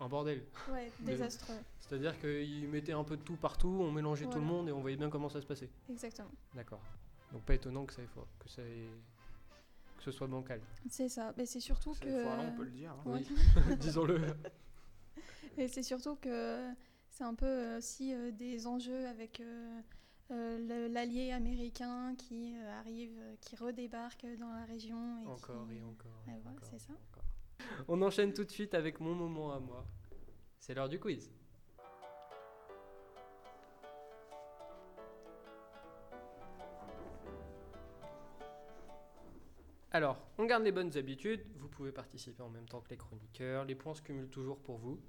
un 0.00 0.08
bordel. 0.08 0.44
Ouais, 0.70 0.90
désastreux, 1.00 1.54
C'est-à-dire 1.80 2.18
qu'ils 2.20 2.68
mettaient 2.68 2.92
un 2.92 3.04
peu 3.04 3.16
de 3.16 3.22
tout 3.22 3.36
partout, 3.36 3.78
on 3.80 3.90
mélangeait 3.92 4.26
tout 4.26 4.38
le 4.38 4.44
monde 4.44 4.68
et 4.68 4.72
on 4.72 4.80
voyait 4.80 4.96
bien 4.96 5.10
comment 5.10 5.28
ça 5.28 5.40
se 5.40 5.46
passait. 5.46 5.70
exactement. 5.90 6.30
D'accord. 6.54 6.80
Donc 7.32 7.42
pas 7.42 7.54
étonnant 7.54 7.84
que 7.84 7.92
ça 7.92 8.02
ait 8.02 8.08
que 8.38 8.48
ça 8.48 8.62
ait- 8.62 8.88
que 9.98 10.02
ce 10.04 10.10
soit 10.12 10.26
bancal. 10.28 10.60
C'est 10.88 11.08
ça. 11.08 11.34
Mais 11.36 11.44
c'est 11.44 11.60
surtout 11.60 11.92
C'est 11.94 12.04
que. 12.06 12.22
voilà, 12.22 12.44
on 12.44 12.56
peut 12.56 12.64
le 12.64 12.70
dire. 12.70 12.92
hein. 12.92 13.02
Oui. 13.04 13.26
Disons-le. 13.80 14.20
Et 15.56 15.66
c'est 15.68 15.82
surtout 15.82 16.14
que 16.16 16.70
c'est 17.10 17.24
un 17.24 17.34
peu 17.34 17.76
aussi 17.76 18.14
euh, 18.14 18.30
des 18.30 18.66
enjeux 18.68 19.06
avec 19.08 19.40
euh, 19.40 19.80
euh, 20.30 20.88
l'allié 20.88 21.32
américain 21.32 22.14
qui 22.16 22.56
euh, 22.56 22.78
arrive, 22.78 23.18
qui 23.40 23.56
redébarque 23.56 24.24
dans 24.38 24.52
la 24.52 24.64
région. 24.66 25.18
Et 25.24 25.26
Encore 25.26 25.66
qui- 25.68 25.74
et 25.78 25.82
encore. 25.82 26.22
et 26.28 26.40
voilà, 26.42 26.58
c'est 26.62 26.78
ça. 26.78 26.92
encore. 26.92 27.17
On 27.88 28.00
enchaîne 28.02 28.32
tout 28.32 28.44
de 28.44 28.50
suite 28.50 28.74
avec 28.74 29.00
mon 29.00 29.14
moment 29.14 29.52
à 29.52 29.58
moi. 29.58 29.86
C'est 30.58 30.74
l'heure 30.74 30.88
du 30.88 30.98
quiz. 30.98 31.30
Alors, 39.90 40.18
on 40.36 40.44
garde 40.44 40.64
les 40.64 40.72
bonnes 40.72 40.96
habitudes. 40.96 41.44
Vous 41.56 41.68
pouvez 41.68 41.92
participer 41.92 42.42
en 42.42 42.50
même 42.50 42.68
temps 42.68 42.80
que 42.80 42.90
les 42.90 42.96
chroniqueurs. 42.96 43.64
Les 43.64 43.74
points 43.74 43.94
se 43.94 44.02
cumulent 44.02 44.28
toujours 44.28 44.58
pour 44.58 44.76
vous. 44.76 45.00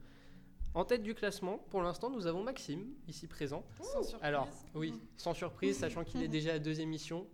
En 0.73 0.85
tête 0.85 1.03
du 1.03 1.13
classement, 1.15 1.57
pour 1.69 1.81
l'instant, 1.81 2.09
nous 2.09 2.27
avons 2.27 2.43
Maxime, 2.43 2.93
ici 3.07 3.27
présent. 3.27 3.65
Sans 3.81 4.03
surprise. 4.03 4.19
Alors, 4.21 4.47
oui, 4.75 4.93
sans 5.17 5.33
surprise, 5.33 5.77
sachant 5.77 6.03
qu'il 6.03 6.23
est 6.23 6.27
déjà 6.39 6.53
à 6.53 6.59
deux 6.59 6.79
émissions. 6.79 7.27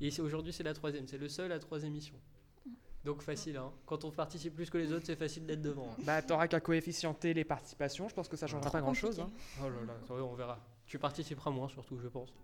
Et 0.00 0.08
aujourd'hui, 0.20 0.52
c'est 0.52 0.62
la 0.62 0.74
troisième. 0.74 1.06
C'est 1.06 1.18
le 1.18 1.28
seul 1.28 1.52
à 1.52 1.58
trois 1.58 1.84
émissions. 1.84 2.20
Donc 3.04 3.22
facile, 3.22 3.56
hein. 3.56 3.72
Quand 3.86 4.04
on 4.04 4.10
participe 4.10 4.54
plus 4.54 4.68
que 4.70 4.76
les 4.78 4.92
autres, 4.92 5.06
c'est 5.06 5.16
facile 5.16 5.46
d'être 5.46 5.62
devant. 5.62 5.88
hein. 5.90 6.02
Bah, 6.04 6.20
t'auras 6.20 6.48
qu'à 6.48 6.60
coefficienter 6.60 7.32
les 7.32 7.44
participations. 7.44 8.08
Je 8.08 8.14
pense 8.14 8.28
que 8.28 8.36
ça 8.36 8.46
changera 8.46 8.70
pas 8.70 8.80
grand 8.80 8.94
chose. 8.94 9.18
compliqué. 9.18 9.40
Oh 9.62 9.68
là 9.68 9.84
là, 9.86 10.22
on 10.24 10.34
verra. 10.34 10.58
Tu 10.86 10.98
participeras 10.98 11.50
moins, 11.50 11.68
surtout, 11.68 11.98
je 11.98 12.08
pense. 12.08 12.34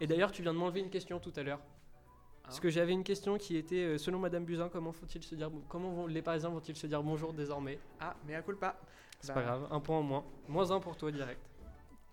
Et 0.00 0.06
d'ailleurs, 0.06 0.32
tu 0.32 0.42
viens 0.42 0.52
de 0.52 0.58
m'enlever 0.58 0.80
une 0.80 0.90
question 0.90 1.18
tout 1.20 1.32
à 1.36 1.42
l'heure. 1.42 1.60
Parce 2.42 2.56
Hein 2.58 2.60
que 2.60 2.70
j'avais 2.70 2.92
une 2.92 3.04
question 3.04 3.38
qui 3.38 3.56
était, 3.56 3.84
euh, 3.84 3.98
selon 3.98 4.18
Madame 4.18 4.44
Buzyn, 4.44 4.68
comment 4.68 4.90
faut-il 4.90 5.22
se 5.22 5.36
dire, 5.36 5.50
comment 5.68 5.90
vont, 5.92 6.06
les 6.08 6.22
Parisiens 6.22 6.48
vont-ils 6.48 6.74
se 6.74 6.88
dire 6.88 7.00
bonjour 7.02 7.32
désormais? 7.32 7.78
Ah, 8.00 8.16
mais 8.26 8.34
à 8.34 8.42
coup 8.42 8.54
pas. 8.56 8.76
C'est 9.20 9.32
pas 9.32 9.42
grave, 9.42 9.68
un 9.70 9.78
point 9.78 9.98
en 9.98 10.02
moins. 10.02 10.24
Moins 10.48 10.72
un 10.72 10.80
pour 10.80 10.96
toi 10.96 11.12
direct. 11.12 11.40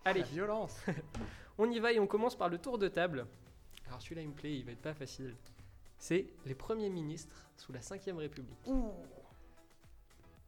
Allez, 0.05 0.19
La 0.19 0.25
violence. 0.27 0.79
on 1.57 1.69
y 1.71 1.79
va 1.79 1.91
et 1.91 1.99
on 1.99 2.05
commence 2.05 2.35
par 2.37 2.47
le 2.49 2.59
tour 2.59 2.77
de 2.77 2.87
table. 2.87 3.25
Alors 3.87 3.99
celui-là, 4.01 4.21
il 4.21 4.27
me 4.29 4.33
plaît, 4.35 4.53
il 4.55 4.63
va 4.65 4.71
être 4.73 4.81
pas 4.83 4.93
facile. 4.93 5.35
C'est 5.99 6.27
les 6.45 6.55
premiers 6.55 6.89
ministres 6.89 7.45
sous 7.57 7.71
la 7.71 7.79
5ème 7.79 8.15
République. 8.15 8.57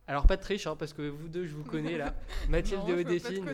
Alors 0.07 0.25
pas 0.25 0.37
de 0.37 0.41
triche, 0.41 0.65
hein, 0.65 0.75
parce 0.75 0.93
que 0.93 1.03
vous 1.03 1.27
deux, 1.27 1.45
je 1.45 1.55
vous 1.55 1.63
connais 1.63 1.97
là. 1.97 2.15
Mathilde 2.49 2.81
Non, 2.81 2.97
et 2.97 3.03
de 3.03 3.09
Odéphine. 3.09 3.45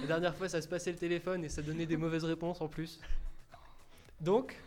La 0.00 0.06
dernière 0.06 0.34
fois, 0.34 0.48
ça 0.48 0.62
se 0.62 0.68
passait 0.68 0.92
le 0.92 0.98
téléphone 0.98 1.44
et 1.44 1.48
ça 1.48 1.62
donnait 1.62 1.86
des 1.86 1.96
mauvaises 1.96 2.24
réponses 2.24 2.60
en 2.60 2.68
plus. 2.68 3.00
Donc, 4.20 4.60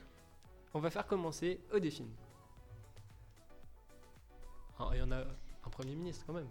on 0.73 0.79
va 0.79 0.89
faire 0.89 1.07
commencer 1.07 1.59
Odéphine. 1.71 2.11
Ah, 4.79 4.89
Il 4.93 4.99
y 4.99 5.01
en 5.01 5.11
a 5.11 5.17
un 5.19 5.69
Premier 5.69 5.95
ministre 5.95 6.25
quand 6.27 6.33
même. 6.33 6.49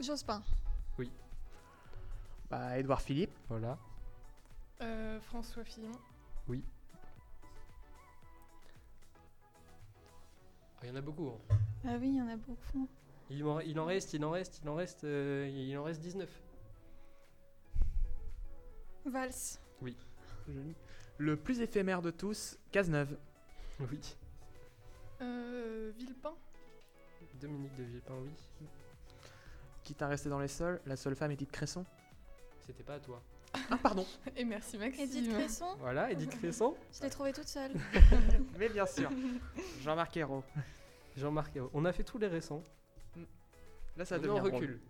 Jospin. 0.00 0.42
Bah, 2.50 2.78
Édouard 2.78 3.00
Philippe. 3.00 3.32
Voilà. 3.48 3.78
Euh, 4.82 5.18
François 5.20 5.64
Fillon. 5.64 5.92
Ah, 5.94 6.52
y 10.92 10.94
en 10.94 10.98
a 10.98 11.00
beaucoup. 11.00 11.28
hein. 11.28 11.56
Ah 11.86 11.96
oui, 12.00 12.08
il 12.10 12.16
y 12.16 12.20
en 12.22 12.28
a 12.28 12.36
beaucoup. 12.36 12.88
Il, 13.30 13.44
en, 13.44 13.60
il 13.60 13.78
en 13.80 13.86
reste, 13.86 14.12
il 14.14 14.24
en 14.24 14.30
reste, 14.30 14.60
il 14.62 14.68
en 14.68 14.74
reste, 14.74 15.04
euh, 15.04 15.48
il 15.52 15.76
en 15.78 15.84
reste 15.84 16.00
19. 16.00 16.28
Valls. 19.06 19.32
Joli. 20.48 20.74
Le 21.18 21.36
plus 21.36 21.60
éphémère 21.60 22.02
de 22.02 22.10
tous, 22.10 22.58
Cazeneuve. 22.70 23.16
Oui. 23.80 24.00
Euh, 25.20 25.92
Villepin. 25.96 26.34
Dominique 27.40 27.74
de 27.76 27.82
Villepin, 27.84 28.14
oui. 28.22 28.30
Quitte 29.82 30.02
à 30.02 30.08
rester 30.08 30.28
dans 30.28 30.38
les 30.38 30.48
sols, 30.48 30.80
la 30.86 30.96
seule 30.96 31.16
femme 31.16 31.30
Edith 31.32 31.50
Cresson. 31.50 31.84
C'était 32.66 32.82
pas 32.84 32.94
à 32.94 33.00
toi. 33.00 33.22
Ah, 33.70 33.76
pardon. 33.82 34.06
Et 34.36 34.44
merci 34.44 34.78
Maxime. 34.78 35.04
Edith 35.04 35.30
Cresson. 35.32 35.74
Voilà, 35.80 36.10
Edith 36.12 36.38
Cresson. 36.38 36.74
Je 36.92 37.02
l'ai 37.02 37.10
trouvée 37.10 37.32
toute 37.32 37.48
seule. 37.48 37.72
Mais 38.58 38.68
bien 38.68 38.86
sûr. 38.86 39.10
Jean-Marc 39.80 40.16
Ayrault. 40.16 40.44
Jean-Marc. 41.16 41.58
On 41.74 41.84
a 41.84 41.92
fait 41.92 42.04
tous 42.04 42.18
les 42.18 42.26
récents. 42.28 42.62
Là, 43.96 44.04
ça 44.04 44.16
On 44.16 44.20
devient 44.22 44.40
recul. 44.40 44.80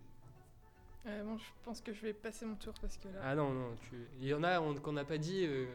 Euh, 1.06 1.24
bon, 1.24 1.36
je 1.36 1.44
pense 1.64 1.80
que 1.80 1.92
je 1.92 2.00
vais 2.02 2.12
passer 2.12 2.46
mon 2.46 2.54
tour 2.54 2.74
parce 2.80 2.96
que 2.96 3.08
là. 3.08 3.20
Ah 3.24 3.34
non, 3.34 3.50
non, 3.52 3.74
tu... 3.90 3.96
il 4.20 4.26
y 4.28 4.34
en 4.34 4.44
a 4.44 4.60
on- 4.60 4.74
qu'on 4.76 4.92
n'a 4.92 5.04
pas 5.04 5.18
dit, 5.18 5.44
euh, 5.44 5.66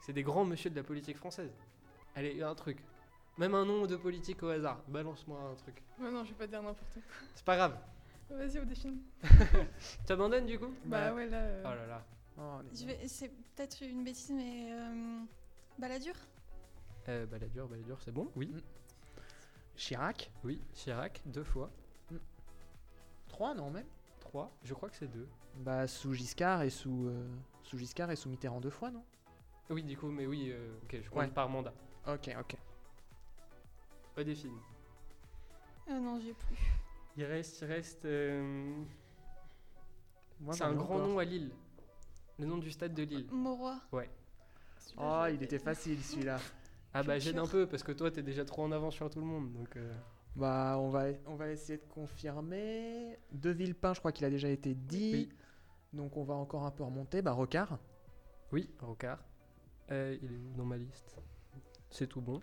c'est 0.00 0.14
des 0.14 0.22
grands 0.22 0.46
monsieur 0.46 0.70
de 0.70 0.76
la 0.76 0.82
politique 0.82 1.18
française. 1.18 1.50
Allez, 2.14 2.42
un 2.42 2.54
truc. 2.54 2.78
Même 3.36 3.54
un 3.54 3.66
nom 3.66 3.86
de 3.86 3.96
politique 3.96 4.42
au 4.42 4.48
hasard. 4.48 4.80
Balance-moi 4.88 5.38
un 5.38 5.54
truc. 5.56 5.82
Ouais, 6.00 6.10
non, 6.10 6.24
je 6.24 6.30
vais 6.30 6.36
pas 6.38 6.46
dire 6.46 6.62
n'importe 6.62 6.94
quoi. 6.94 7.02
C'est 7.34 7.44
pas 7.44 7.56
grave. 7.56 7.78
Vas-y, 8.30 8.58
au 8.60 8.64
défi. 8.64 8.94
Tu 10.06 10.12
abandonnes 10.12 10.46
du 10.46 10.58
coup? 10.58 10.72
Bah, 10.86 11.08
Bah, 11.10 11.14
ouais, 11.14 11.26
là. 11.26 11.36
euh, 11.38 11.62
Oh 11.66 11.74
là 11.74 11.86
là. 11.86 12.04
Oh, 12.38 12.40
on 12.62 12.86
vais... 12.86 13.06
C'est 13.08 13.28
peut-être 13.54 13.82
une 13.82 14.04
bêtise, 14.04 14.30
mais. 14.34 14.70
Euh... 14.72 15.20
Balladur? 15.78 16.14
Euh, 17.08 17.26
Balladur, 17.26 17.68
Balladur, 17.68 17.98
c'est 18.00 18.12
bon? 18.12 18.30
Oui. 18.36 18.50
Chirac. 19.76 20.30
Oui. 20.44 20.60
Chirac, 20.74 21.20
deux 21.26 21.44
fois. 21.44 21.70
3, 23.28 23.54
non, 23.54 23.70
même 23.70 23.86
Trois. 24.20 24.50
Je 24.62 24.74
crois 24.74 24.88
que 24.90 24.96
c'est 24.96 25.08
deux. 25.08 25.26
Bah, 25.56 25.86
sous 25.86 26.12
Giscard 26.14 26.62
et 26.62 26.70
sous, 26.70 27.06
euh, 27.08 27.26
sous 27.62 27.76
Giscard 27.78 28.10
et 28.10 28.16
sous 28.16 28.28
Mitterrand 28.28 28.60
deux 28.60 28.70
fois, 28.70 28.90
non? 28.90 29.04
Oui, 29.70 29.82
du 29.82 29.96
coup, 29.96 30.08
mais 30.08 30.26
oui, 30.26 30.50
euh, 30.50 30.74
ok, 30.84 30.96
je 31.02 31.08
compte 31.10 31.18
Ouais. 31.20 31.28
par 31.28 31.48
mandat. 31.48 31.72
Ok, 32.06 32.30
ok. 32.38 32.56
Odéphine. 34.16 34.58
euh, 35.88 35.98
Non, 35.98 36.20
j'ai 36.20 36.34
plus. 36.34 36.58
Il 37.16 37.24
reste, 37.24 37.60
il 37.62 37.64
reste. 37.66 38.04
euh, 38.04 38.82
Moi, 40.40 40.52
c'est 40.54 40.60
j'en 40.64 40.70
un 40.70 40.72
ai 40.72 40.76
grand 40.76 40.96
encore. 40.96 41.08
nom 41.08 41.18
à 41.18 41.24
Lille. 41.24 41.50
Le 42.38 42.46
nom 42.46 42.58
du 42.58 42.70
stade 42.70 42.94
de 42.94 43.02
Lille. 43.02 43.28
Mauroy. 43.30 43.76
celui-là, 44.78 45.22
Oh, 45.24 45.26
il 45.32 45.42
était 45.42 45.58
pas. 45.58 45.74
facile 45.74 46.02
celui-là. 46.02 46.38
Ah 46.94 47.02
bah 47.02 47.18
j'aide 47.18 47.38
un 47.38 47.46
peu 47.46 47.66
parce 47.66 47.82
que 47.82 47.92
toi 47.92 48.10
t'es 48.10 48.22
déjà 48.22 48.44
trop 48.44 48.62
en 48.64 48.72
avance 48.72 48.94
sur 48.94 49.08
tout 49.08 49.18
le 49.20 49.24
monde 49.26 49.52
donc. 49.52 49.76
euh, 49.76 49.92
Bah, 50.36 50.76
on 50.78 50.88
va, 50.90 51.06
on 51.26 51.34
va 51.36 51.50
essayer 51.50 51.78
de 51.78 51.84
confirmer. 51.84 53.18
De 53.32 53.50
Villepin, 53.50 53.92
je 53.94 53.98
crois 54.00 54.12
qu'il 54.12 54.24
a 54.26 54.30
déjà 54.30 54.48
été 54.48 54.74
dit. 54.74 55.12
Oui. 55.12 55.28
Donc, 55.92 56.16
on 56.16 56.24
va 56.24 56.32
encore 56.34 56.64
un 56.64 56.70
peu 56.70 56.84
remonter. 56.84 57.20
Bah, 57.20 57.32
Rocard. 57.32 57.78
Oui, 58.50 58.70
Rocard. 58.80 59.18
Euh, 59.90 60.16
il 60.22 60.32
est 60.32 60.36
où 60.38 60.52
dans 60.56 60.64
ma 60.64 60.78
liste? 60.78 61.18
C'est 61.90 62.06
tout 62.06 62.22
bon. 62.22 62.40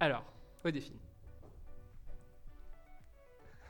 Alors. 0.00 0.24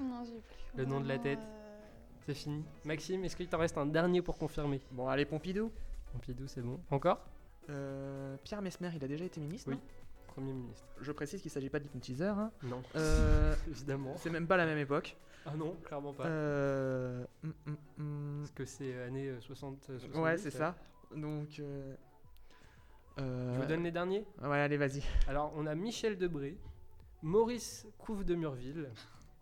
Non, 0.01 0.25
j'ai 0.25 0.41
plus. 0.41 0.79
Le 0.79 0.85
nom 0.87 1.01
de 1.01 1.09
la 1.09 1.17
Vraiment, 1.19 1.23
tête. 1.23 1.39
euh, 1.47 1.79
C'est 2.25 2.35
fini. 2.35 2.65
Maxime, 2.85 3.25
est-ce 3.25 3.37
qu'il 3.37 3.49
t'en 3.49 3.59
reste 3.59 3.77
un 3.77 3.87
dernier 3.87 4.23
pour 4.23 4.39
confirmer? 4.39 4.81
Bon, 4.91 5.07
allez, 5.09 5.27
Pompidou. 5.27 5.71
Pompidou, 6.13 6.47
c'est 6.47 6.63
bon. 6.63 6.81
Encore 6.91 7.21
Euh, 7.69 8.37
Pierre 8.45 8.63
Mesmer, 8.63 8.91
il 8.97 9.05
a 9.05 9.09
déjà 9.09 9.25
été 9.25 9.41
ministre 9.41 9.71
Oui. 9.71 9.79
Premier 10.29 10.53
ministre. 10.53 10.87
Je 11.01 11.13
précise 11.13 11.41
qu'il 11.43 11.51
s'agit 11.51 11.71
pas 11.71 11.79
d'hypnotiseur. 11.81 12.39
hein. 12.39 12.51
Non, 12.63 12.83
Euh, 12.97 13.55
évidemment. 13.69 14.15
c'est 14.17 14.31
même 14.31 14.47
pas 14.47 14.57
la 14.57 14.67
même 14.67 14.79
époque. 14.79 15.17
Ah 15.47 15.55
non, 15.57 15.75
clairement 15.85 16.13
pas. 16.13 16.27
Euh, 16.27 17.25
hum, 17.45 17.53
hum, 17.67 17.77
hum. 17.99 18.39
Parce 18.41 18.51
que 18.53 18.65
c'est 18.65 19.03
années 19.03 19.29
euh, 19.29 19.41
60. 19.41 19.91
euh, 19.91 19.99
70, 19.99 20.19
Ouais, 20.21 20.39
c'est 20.39 20.51
ça. 20.51 20.77
Donc. 21.15 21.59
euh, 21.61 21.95
Je 23.19 23.61
vous 23.61 23.67
donne 23.67 23.83
les 23.85 23.91
derniers 23.91 24.25
Ouais, 24.43 24.59
allez, 24.61 24.77
vas-y. 24.77 25.03
Alors, 25.29 25.53
on 25.57 25.67
a 25.67 25.75
Michel 25.75 26.17
Debré, 26.19 26.57
Maurice 27.23 27.87
Couve 27.99 28.25
de 28.25 28.35
Murville, 28.35 28.89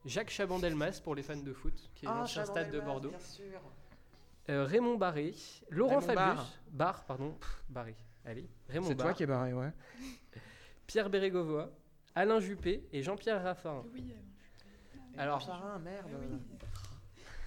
Jacques 0.04 0.30
Chaban-Delmas 0.30 1.00
pour 1.02 1.14
les 1.14 1.22
fans 1.22 1.36
de 1.36 1.52
foot, 1.52 1.74
qui 1.94 2.06
Ah, 2.06 2.10
est 2.10 2.14
l'ancien 2.20 2.44
stade 2.44 2.70
de 2.70 2.80
Bordeaux, 2.80 3.10
Bien 3.10 3.18
sûr. 3.20 3.60
Euh, 4.50 4.64
Raymond 4.64 4.96
Barré, 4.96 5.34
Laurent 5.70 5.98
Raymond 5.98 6.14
Fabius, 6.14 6.16
Barre. 6.36 6.52
Barre, 6.70 7.04
pardon, 7.04 7.32
pff, 7.32 7.64
Barré, 7.68 7.96
allez, 8.24 8.48
Raymond 8.68 8.88
C'est 8.88 8.94
toi 8.96 9.04
Barre, 9.06 9.14
qui 9.14 9.22
es 9.22 9.26
barré, 9.26 9.52
ouais. 9.52 9.72
Pierre 10.86 11.10
Bérégovoy, 11.10 11.66
Alain 12.14 12.40
Juppé 12.40 12.88
et 12.92 13.02
Jean-Pierre 13.02 13.42
Raffarin. 13.42 13.84
Oui, 13.92 14.12
euh, 14.14 15.20
Alors- 15.20 15.40
Charin, 15.40 15.78
merde. 15.78 16.08
oui. 16.18 16.38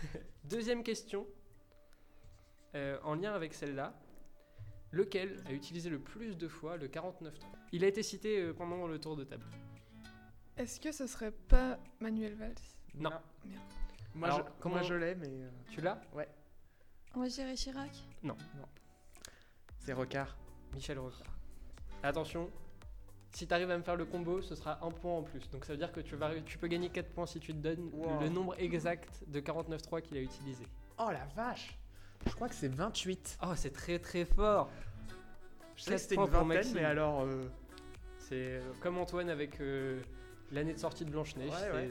Deuxième 0.44 0.84
question, 0.84 1.26
euh, 2.76 2.98
en 3.04 3.16
lien 3.16 3.34
avec 3.34 3.54
celle-là. 3.54 3.94
Lequel 4.94 5.42
a 5.48 5.54
utilisé 5.54 5.90
le 5.90 6.00
plus 6.00 6.36
de 6.38 6.50
fois 6.50 6.76
le 6.76 6.90
49.3 6.90 7.32
Il 7.72 7.86
a 7.86 7.88
été 7.88 8.04
cité 8.04 8.42
euh, 8.42 8.54
pendant 8.54 8.88
le 8.88 9.00
tour 9.00 9.16
de 9.16 9.24
table. 9.24 9.46
Est-ce 10.58 10.82
que 10.82 10.92
ce 10.92 11.08
serait 11.08 11.32
pas 11.32 11.80
Manuel 12.02 12.36
Valls? 12.36 12.56
Non. 12.96 13.10
Merde. 13.46 13.62
Moi, 14.14 14.28
Alors, 14.28 14.40
je, 14.40 14.44
comment- 14.60 14.76
moi, 14.76 14.84
je 14.84 14.94
l'ai, 14.96 15.16
mais 15.16 15.30
euh, 15.30 15.50
Tu 15.70 15.80
l'as? 15.80 16.02
Moi, 17.16 17.28
je 17.28 17.34
dirais 17.34 17.56
Chirac. 17.56 17.92
c'est 19.80 19.94
Rocard. 19.94 20.36
Michel 20.74 21.00
Rocard. 21.00 21.28
Attention, 22.04 22.50
si 23.34 23.46
tu 23.48 23.54
arrives 23.54 23.70
à 23.72 23.78
me 23.78 23.84
faire 23.84 23.96
le 23.96 24.06
combo, 24.06 24.42
ce 24.42 24.56
sera 24.56 24.84
un 24.86 24.92
point 24.92 25.18
en 25.18 25.24
plus. 25.24 25.50
Donc 25.52 25.66
ça 25.66 25.74
veut 25.74 25.78
dire 25.78 25.92
que 25.92 26.00
tu, 26.00 26.16
vas, 26.16 26.32
tu 26.46 26.58
peux 26.58 26.68
gagner 26.68 26.90
4 26.90 27.10
points 27.10 27.26
si 27.26 27.40
tu 27.40 27.54
te 27.54 27.58
donnes 27.60 27.90
Wow. 27.94 28.22
le 28.22 28.30
nombre 28.30 28.56
exact 28.58 29.24
de 29.28 29.40
49.3 29.40 30.02
qu'il 30.02 30.18
a 30.18 30.22
utilisé. 30.22 30.66
Oh 30.98 31.10
la 31.12 31.26
vache 31.36 31.78
Je 32.28 32.32
crois 32.34 32.48
que 32.48 32.56
c'est 32.56 32.68
28. 32.74 33.40
Oh, 33.44 33.54
c'est 33.56 33.72
très 33.74 34.00
très 34.00 34.26
fort 34.26 34.70
Je 35.76 35.84
sais 35.84 35.92
Quatre 35.92 35.98
que 35.98 36.02
c'était 36.04 36.16
points 36.16 36.26
une 36.26 36.32
pour 36.32 36.44
vingtaine, 36.46 36.74
mais 36.74 36.86
alors... 36.86 37.22
euh, 37.22 37.44
C'est 38.20 38.36
euh, 38.60 38.62
comme 38.82 38.98
Antoine 38.98 39.30
avec 39.30 39.60
euh, 39.62 40.02
l'année 40.52 40.74
de 40.74 40.80
sortie 40.80 41.04
de 41.06 41.12
Blanche-Neige, 41.12 41.50
Ouais, 41.50 41.58
c'est- 41.60 41.72
ouais. 41.72 41.90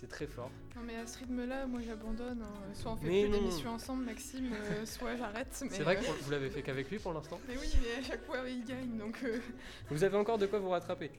C'est 0.00 0.08
très 0.08 0.26
fort. 0.26 0.50
Non 0.74 0.82
mais 0.84 0.96
à 0.96 1.06
ce 1.06 1.18
rythme-là, 1.18 1.66
moi 1.66 1.80
j'abandonne. 1.80 2.42
hein. 2.42 2.74
Soit 2.74 2.92
on 2.92 2.96
fait 2.96 3.06
Mais 3.06 3.22
plus 3.28 3.32
d'émissions 3.38 3.70
ensemble, 3.70 4.04
Maxime, 4.04 4.52
euh, 4.52 4.84
soit 4.86 5.16
j'arrête. 5.16 5.58
mais, 5.62 5.68
C'est 5.70 5.82
vrai 5.82 5.96
euh, 5.96 6.00
que 6.00 6.04
pour- 6.06 6.14
vous 6.22 6.30
l'avez 6.30 6.50
fait 6.50 6.62
qu'avec 6.62 6.90
lui 6.90 6.98
pour 6.98 7.12
l'instant. 7.12 7.40
Mais 7.48 7.56
oui, 7.56 7.68
mais 7.82 8.00
à 8.00 8.02
chaque 8.06 8.24
fois 8.24 8.38
il 8.48 8.64
gagne, 8.64 8.96
donc... 8.98 9.18
euh, 9.24 9.38
Vous 9.90 10.04
avez 10.04 10.16
encore 10.16 10.38
de 10.38 10.46
quoi 10.46 10.58
vous 10.58 10.68
rattraper. 10.70 11.10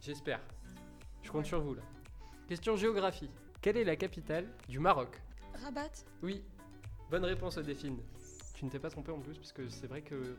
J'espère. 0.00 0.40
Je 1.22 1.30
compte 1.30 1.46
sur 1.46 1.60
vous 1.60 1.74
là. 1.74 1.82
Question 2.48 2.76
géographie. 2.76 3.30
Quelle 3.60 3.76
est 3.78 3.84
la 3.84 3.96
capitale 3.96 4.46
du 4.68 4.78
Maroc? 4.78 5.20
Rabat. 5.62 5.90
Oui. 6.22 6.42
Bonne 7.10 7.24
réponse 7.24 7.56
au 7.58 7.62
Défine. 7.62 7.98
Tu 8.54 8.64
ne 8.64 8.70
t'es 8.70 8.78
pas 8.78 8.90
trompé 8.90 9.10
en 9.12 9.18
plus, 9.20 9.36
parce 9.36 9.52
que 9.52 9.68
c'est 9.68 9.86
vrai 9.86 10.02
que 10.02 10.36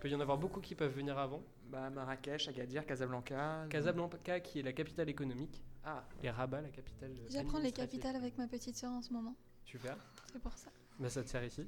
peut 0.00 0.08
y 0.08 0.14
en 0.14 0.20
avoir 0.20 0.38
beaucoup 0.38 0.60
qui 0.60 0.74
peuvent 0.74 0.94
venir 0.94 1.18
avant. 1.18 1.42
Bah, 1.70 1.90
Marrakech, 1.90 2.48
Agadir, 2.48 2.84
Casablanca... 2.86 3.66
Casablanca 3.70 4.40
qui 4.40 4.58
est 4.58 4.62
la 4.62 4.72
capitale 4.72 5.08
économique 5.08 5.62
Ah, 5.84 6.04
et 6.22 6.30
Rabat 6.30 6.62
la 6.62 6.70
capitale. 6.70 7.14
J'apprends 7.28 7.58
les 7.58 7.72
capitales 7.72 8.16
avec 8.16 8.38
ma 8.38 8.46
petite 8.46 8.76
sœur 8.76 8.92
en 8.92 9.02
ce 9.02 9.12
moment. 9.12 9.34
Super. 9.64 9.96
C'est 10.32 10.40
pour 10.40 10.56
ça. 10.56 10.70
Bah 10.98 11.08
ça 11.08 11.22
te 11.22 11.28
sert 11.28 11.44
ici. 11.44 11.66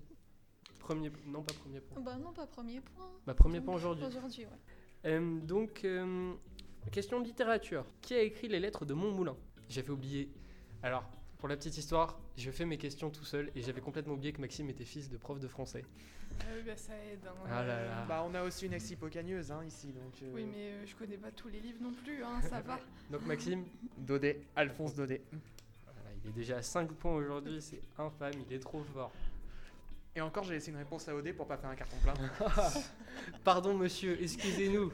Premier, 0.78 1.10
non 1.26 1.42
pas 1.42 1.54
premier 1.54 1.80
point. 1.80 2.02
Bah 2.02 2.16
non, 2.16 2.32
pas 2.32 2.46
premier 2.46 2.80
point. 2.80 3.10
Bah 3.26 3.34
premier 3.34 3.60
point 3.60 3.74
aujourd'hui. 3.74 4.04
Aujourd'hui, 4.04 4.44
ouais. 4.44 5.10
Euh, 5.10 5.40
donc, 5.40 5.84
euh, 5.84 6.34
question 6.92 7.20
de 7.20 7.26
littérature. 7.26 7.84
Qui 8.00 8.14
a 8.14 8.20
écrit 8.20 8.48
les 8.48 8.60
lettres 8.60 8.84
de 8.84 8.94
Montmoulin? 8.94 9.36
J'avais 9.68 9.90
oublié. 9.90 10.32
Alors, 10.82 11.04
pour 11.38 11.48
la 11.48 11.56
petite 11.56 11.76
histoire, 11.76 12.20
je 12.36 12.50
fais 12.50 12.64
mes 12.64 12.78
questions 12.78 13.10
tout 13.10 13.24
seul 13.24 13.50
et 13.54 13.62
j'avais 13.62 13.80
complètement 13.80 14.14
oublié 14.14 14.32
que 14.32 14.40
Maxime 14.40 14.68
était 14.70 14.84
fils 14.84 15.08
de 15.08 15.16
prof 15.16 15.38
de 15.38 15.48
français. 15.48 15.84
Ah 16.40 16.44
oui, 16.56 16.62
bah 16.66 16.76
ça 16.76 16.92
aide. 17.12 17.20
hein. 17.26 17.48
Ah 17.48 17.62
là 17.64 17.84
là. 17.84 18.04
bah 18.08 18.24
on 18.28 18.34
a 18.34 18.42
aussi 18.42 18.66
une 18.66 18.72
ex-hippocagneuse 18.72 19.52
hein, 19.52 19.62
ici, 19.64 19.88
donc... 19.92 20.14
euh, 20.22 20.32
Oui, 20.34 20.44
mais 20.50 20.72
euh, 20.72 20.86
je 20.86 20.94
connais 20.96 21.16
pas 21.16 21.30
tous 21.30 21.48
les 21.48 21.60
livres 21.60 21.78
non 21.80 21.92
plus, 21.92 22.24
hein, 22.24 22.40
ça 22.42 22.60
va. 22.60 22.80
Donc 23.10 23.24
Maxime, 23.26 23.64
Daudet, 23.98 24.40
Alphonse 24.56 24.94
Daudet. 24.96 25.22
voilà, 25.30 26.08
il 26.24 26.30
est 26.30 26.32
déjà 26.32 26.56
à 26.56 26.62
5 26.62 26.90
points 26.92 27.14
aujourd'hui, 27.14 27.62
c'est 27.62 27.80
infâme, 27.98 28.32
il 28.48 28.52
est 28.52 28.58
trop 28.58 28.82
fort. 28.82 29.12
Et 30.16 30.20
encore, 30.20 30.42
j'ai 30.44 30.54
laissé 30.54 30.70
une 30.70 30.76
réponse 30.76 31.08
à 31.08 31.14
OD 31.14 31.32
pour 31.34 31.46
pas 31.46 31.56
faire 31.56 31.70
un 31.70 31.74
carton 31.76 31.96
plein. 32.02 32.14
Pardon 33.44 33.74
monsieur, 33.74 34.20
excusez-nous. 34.22 34.92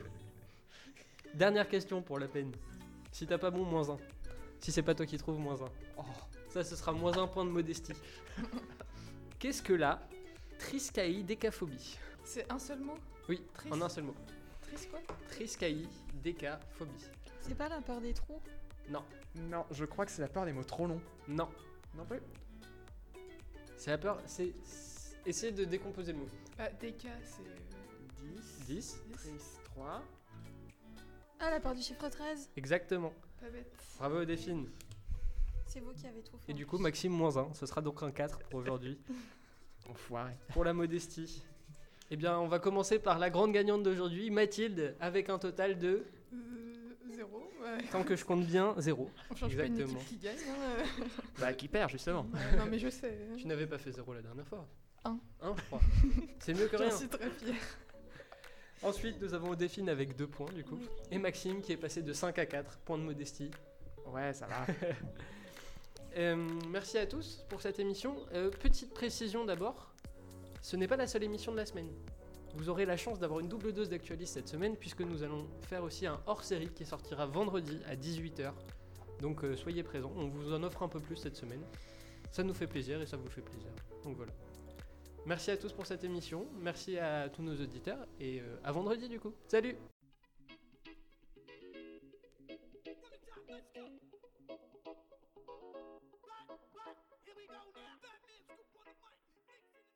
Dernière 1.35 1.68
question 1.68 2.03
pour 2.03 2.18
la 2.18 2.26
peine. 2.29 2.53
Si 3.12 3.26
t'as 3.26 3.38
pas 3.38 3.50
bon, 3.50 3.64
moins 3.64 3.88
1. 3.90 3.98
Si 4.61 4.72
c'est 4.72 4.83
pas 4.83 4.94
toi 4.94 5.07
qui 5.07 5.16
trouves, 5.18 5.38
moins 5.38 5.61
1. 5.61 5.64
Oh, 5.98 6.03
Ça, 6.50 6.64
ce 6.64 6.76
sera 6.76 6.92
moins 6.92 7.16
un 7.16 7.26
point 7.26 7.44
de 7.44 7.50
modestie. 7.50 7.92
Qu'est-ce 9.38 9.62
que 9.62 9.72
la 9.72 10.00
triskaïdécaphobie 10.58 11.96
C'est 12.24 12.50
un 12.50 12.58
seul 12.58 12.80
mot? 12.80 12.96
Oui, 13.28 13.42
Tris- 13.54 13.70
en 13.72 13.80
un 13.80 13.88
seul 13.88 14.04
mot. 14.04 14.14
Triste 14.62 14.90
quoi? 14.90 15.00
Triskaïdécaphobie. 15.30 17.06
C'est 17.40 17.54
pas 17.54 17.68
la 17.68 17.80
peur 17.80 18.00
des 18.00 18.12
trous? 18.12 18.40
Non, 18.88 19.04
non, 19.36 19.64
je 19.70 19.84
crois 19.84 20.04
que 20.04 20.10
c'est 20.12 20.22
la 20.22 20.28
peur 20.28 20.44
des 20.44 20.52
mots 20.52 20.64
trop 20.64 20.86
longs. 20.86 21.00
non. 21.28 21.48
Non 21.96 22.04
plus 22.04 22.20
C'est 23.76 23.90
la 23.90 23.98
peur. 23.98 24.20
C'est. 24.26 24.52
c'est- 24.64 24.98
Essayez 25.26 25.52
de 25.52 25.64
décomposer 25.64 26.12
le 26.12 26.18
mot. 26.18 26.28
Bah, 26.56 26.70
DK, 26.80 27.02
c'est. 27.24 27.42
euh, 27.42 28.36
10, 28.66 28.66
10. 28.66 29.00
10, 29.24 29.58
3... 29.64 30.02
Ah, 31.40 31.50
la 31.50 31.60
peur 31.60 31.74
du 31.74 31.82
chiffre 31.82 32.08
13 32.08 32.48
Exactement. 32.56 33.12
Pas 33.40 33.50
bête. 33.50 33.70
Bravo 33.98 34.24
Delphine. 34.24 34.66
C'est 35.72 35.80
vous 35.80 35.92
qui 35.92 36.06
avez 36.06 36.20
tout 36.22 36.37
fait. 36.38 36.50
Et 36.50 36.54
du 36.54 36.66
plus. 36.66 36.76
coup, 36.76 36.83
Maxime, 36.83 37.12
moins 37.12 37.37
1. 37.37 37.54
Ce 37.54 37.64
sera 37.64 37.80
donc 37.80 38.02
un 38.02 38.11
4 38.11 38.40
pour 38.48 38.59
aujourd'hui. 38.61 38.98
Enfoiré. 39.88 40.33
pour 40.52 40.64
la 40.64 40.72
modestie. 40.72 41.42
Eh 42.11 42.16
bien, 42.16 42.38
on 42.38 42.48
va 42.48 42.59
commencer 42.59 42.98
par 42.98 43.18
la 43.20 43.30
grande 43.30 43.52
gagnante 43.52 43.83
d'aujourd'hui, 43.85 44.30
Mathilde, 44.30 44.96
avec 45.00 45.28
un 45.30 45.38
total 45.38 45.78
de, 45.78 46.04
Euh, 46.33 46.37
zéro. 47.12 47.38
Ouais. 47.62 47.85
tant 47.92 48.02
que 48.02 48.16
je 48.16 48.24
compte 48.24 48.44
bien, 48.44 48.74
0. 48.78 49.09
On 49.30 49.35
change 49.37 49.56
pas 49.56 49.64
une 49.66 49.72
Exactement. 49.74 50.00
équipe 50.00 50.18
qui 50.20 50.24
gagne. 50.24 50.37
Hein. 50.48 51.04
Bah, 51.38 51.52
qui 51.52 51.68
perd, 51.68 51.88
justement. 51.90 52.26
euh. 52.35 52.56
non, 52.56 52.66
mais 52.68 52.78
je 52.80 52.88
sais. 52.88 53.16
Tu 53.37 53.46
n'avais 53.46 53.66
pas 53.66 53.78
fait 53.78 53.92
0 53.92 54.12
la 54.14 54.22
dernière 54.22 54.46
fois 54.46 54.66
Un. 55.04 55.18
1, 55.40 55.54
je 55.56 55.62
crois. 55.62 55.80
C'est 56.40 56.54
mieux 56.54 56.66
que 56.66 56.76
rien. 56.76 56.90
suis 56.90 57.09
très 57.09 57.30
fière. 57.30 57.54
Ensuite, 58.83 59.20
nous 59.20 59.35
avons 59.35 59.50
Odéphine 59.50 59.88
avec 59.88 60.16
2 60.16 60.26
points, 60.26 60.50
du 60.52 60.64
coup. 60.64 60.76
Oui. 60.80 60.88
Et 61.12 61.18
Maxime 61.18 61.61
qui 61.61 61.72
est 61.72 61.76
passé 61.76 62.02
de 62.02 62.12
5 62.12 62.38
à 62.38 62.46
4, 62.46 62.78
point 62.78 62.98
de 62.98 63.02
modestie. 63.04 63.50
Ouais, 64.06 64.33
ça 64.33 64.46
va. 64.46 64.66
Euh, 66.16 66.37
merci 66.68 66.99
à 66.99 67.07
tous 67.07 67.44
pour 67.49 67.61
cette 67.62 67.79
émission. 67.79 68.16
Euh, 68.35 68.51
petite 68.51 68.92
précision 68.92 69.44
d'abord, 69.44 69.92
ce 70.61 70.77
n'est 70.77 70.88
pas 70.88 70.96
la 70.96 71.07
seule 71.07 71.23
émission 71.23 71.53
de 71.53 71.57
la 71.57 71.66
semaine. 71.66 71.88
Vous 72.55 72.68
aurez 72.68 72.85
la 72.85 72.96
chance 72.96 73.20
d'avoir 73.20 73.40
une 73.40 73.49
double 73.49 73.73
dose 73.73 73.88
d'actualis 73.88 74.27
cette 74.27 74.49
semaine 74.49 74.77
puisque 74.77 75.03
nous 75.03 75.23
allons 75.23 75.46
faire 75.62 75.85
aussi 75.85 76.07
un 76.07 76.20
hors-série 76.27 76.68
qui 76.68 76.85
sortira 76.85 77.27
vendredi 77.27 77.79
à 77.88 77.94
18h. 77.94 78.53
Donc 79.20 79.44
euh, 79.44 79.55
soyez 79.57 79.83
présents, 79.83 80.12
on 80.16 80.27
vous 80.27 80.53
en 80.53 80.62
offre 80.64 80.83
un 80.83 80.88
peu 80.88 80.99
plus 80.99 81.16
cette 81.16 81.37
semaine. 81.37 81.62
Ça 82.33 82.42
nous 82.42 82.55
fait 82.55 82.66
plaisir 82.66 83.01
et 83.01 83.07
ça 83.07 83.16
vous 83.16 83.29
fait 83.29 83.42
plaisir. 83.42 83.70
Donc 84.03 84.16
voilà. 84.16 84.33
Merci 85.27 85.51
à 85.51 85.57
tous 85.57 85.73
pour 85.73 85.87
cette 85.87 86.03
émission, 86.03 86.46
merci 86.61 86.99
à 86.99 87.29
tous 87.29 87.42
nos 87.42 87.55
auditeurs 87.55 88.07
et 88.18 88.42
à 88.64 88.73
vendredi 88.73 89.09
du 89.09 89.20
coup. 89.20 89.35
Salut 89.46 89.77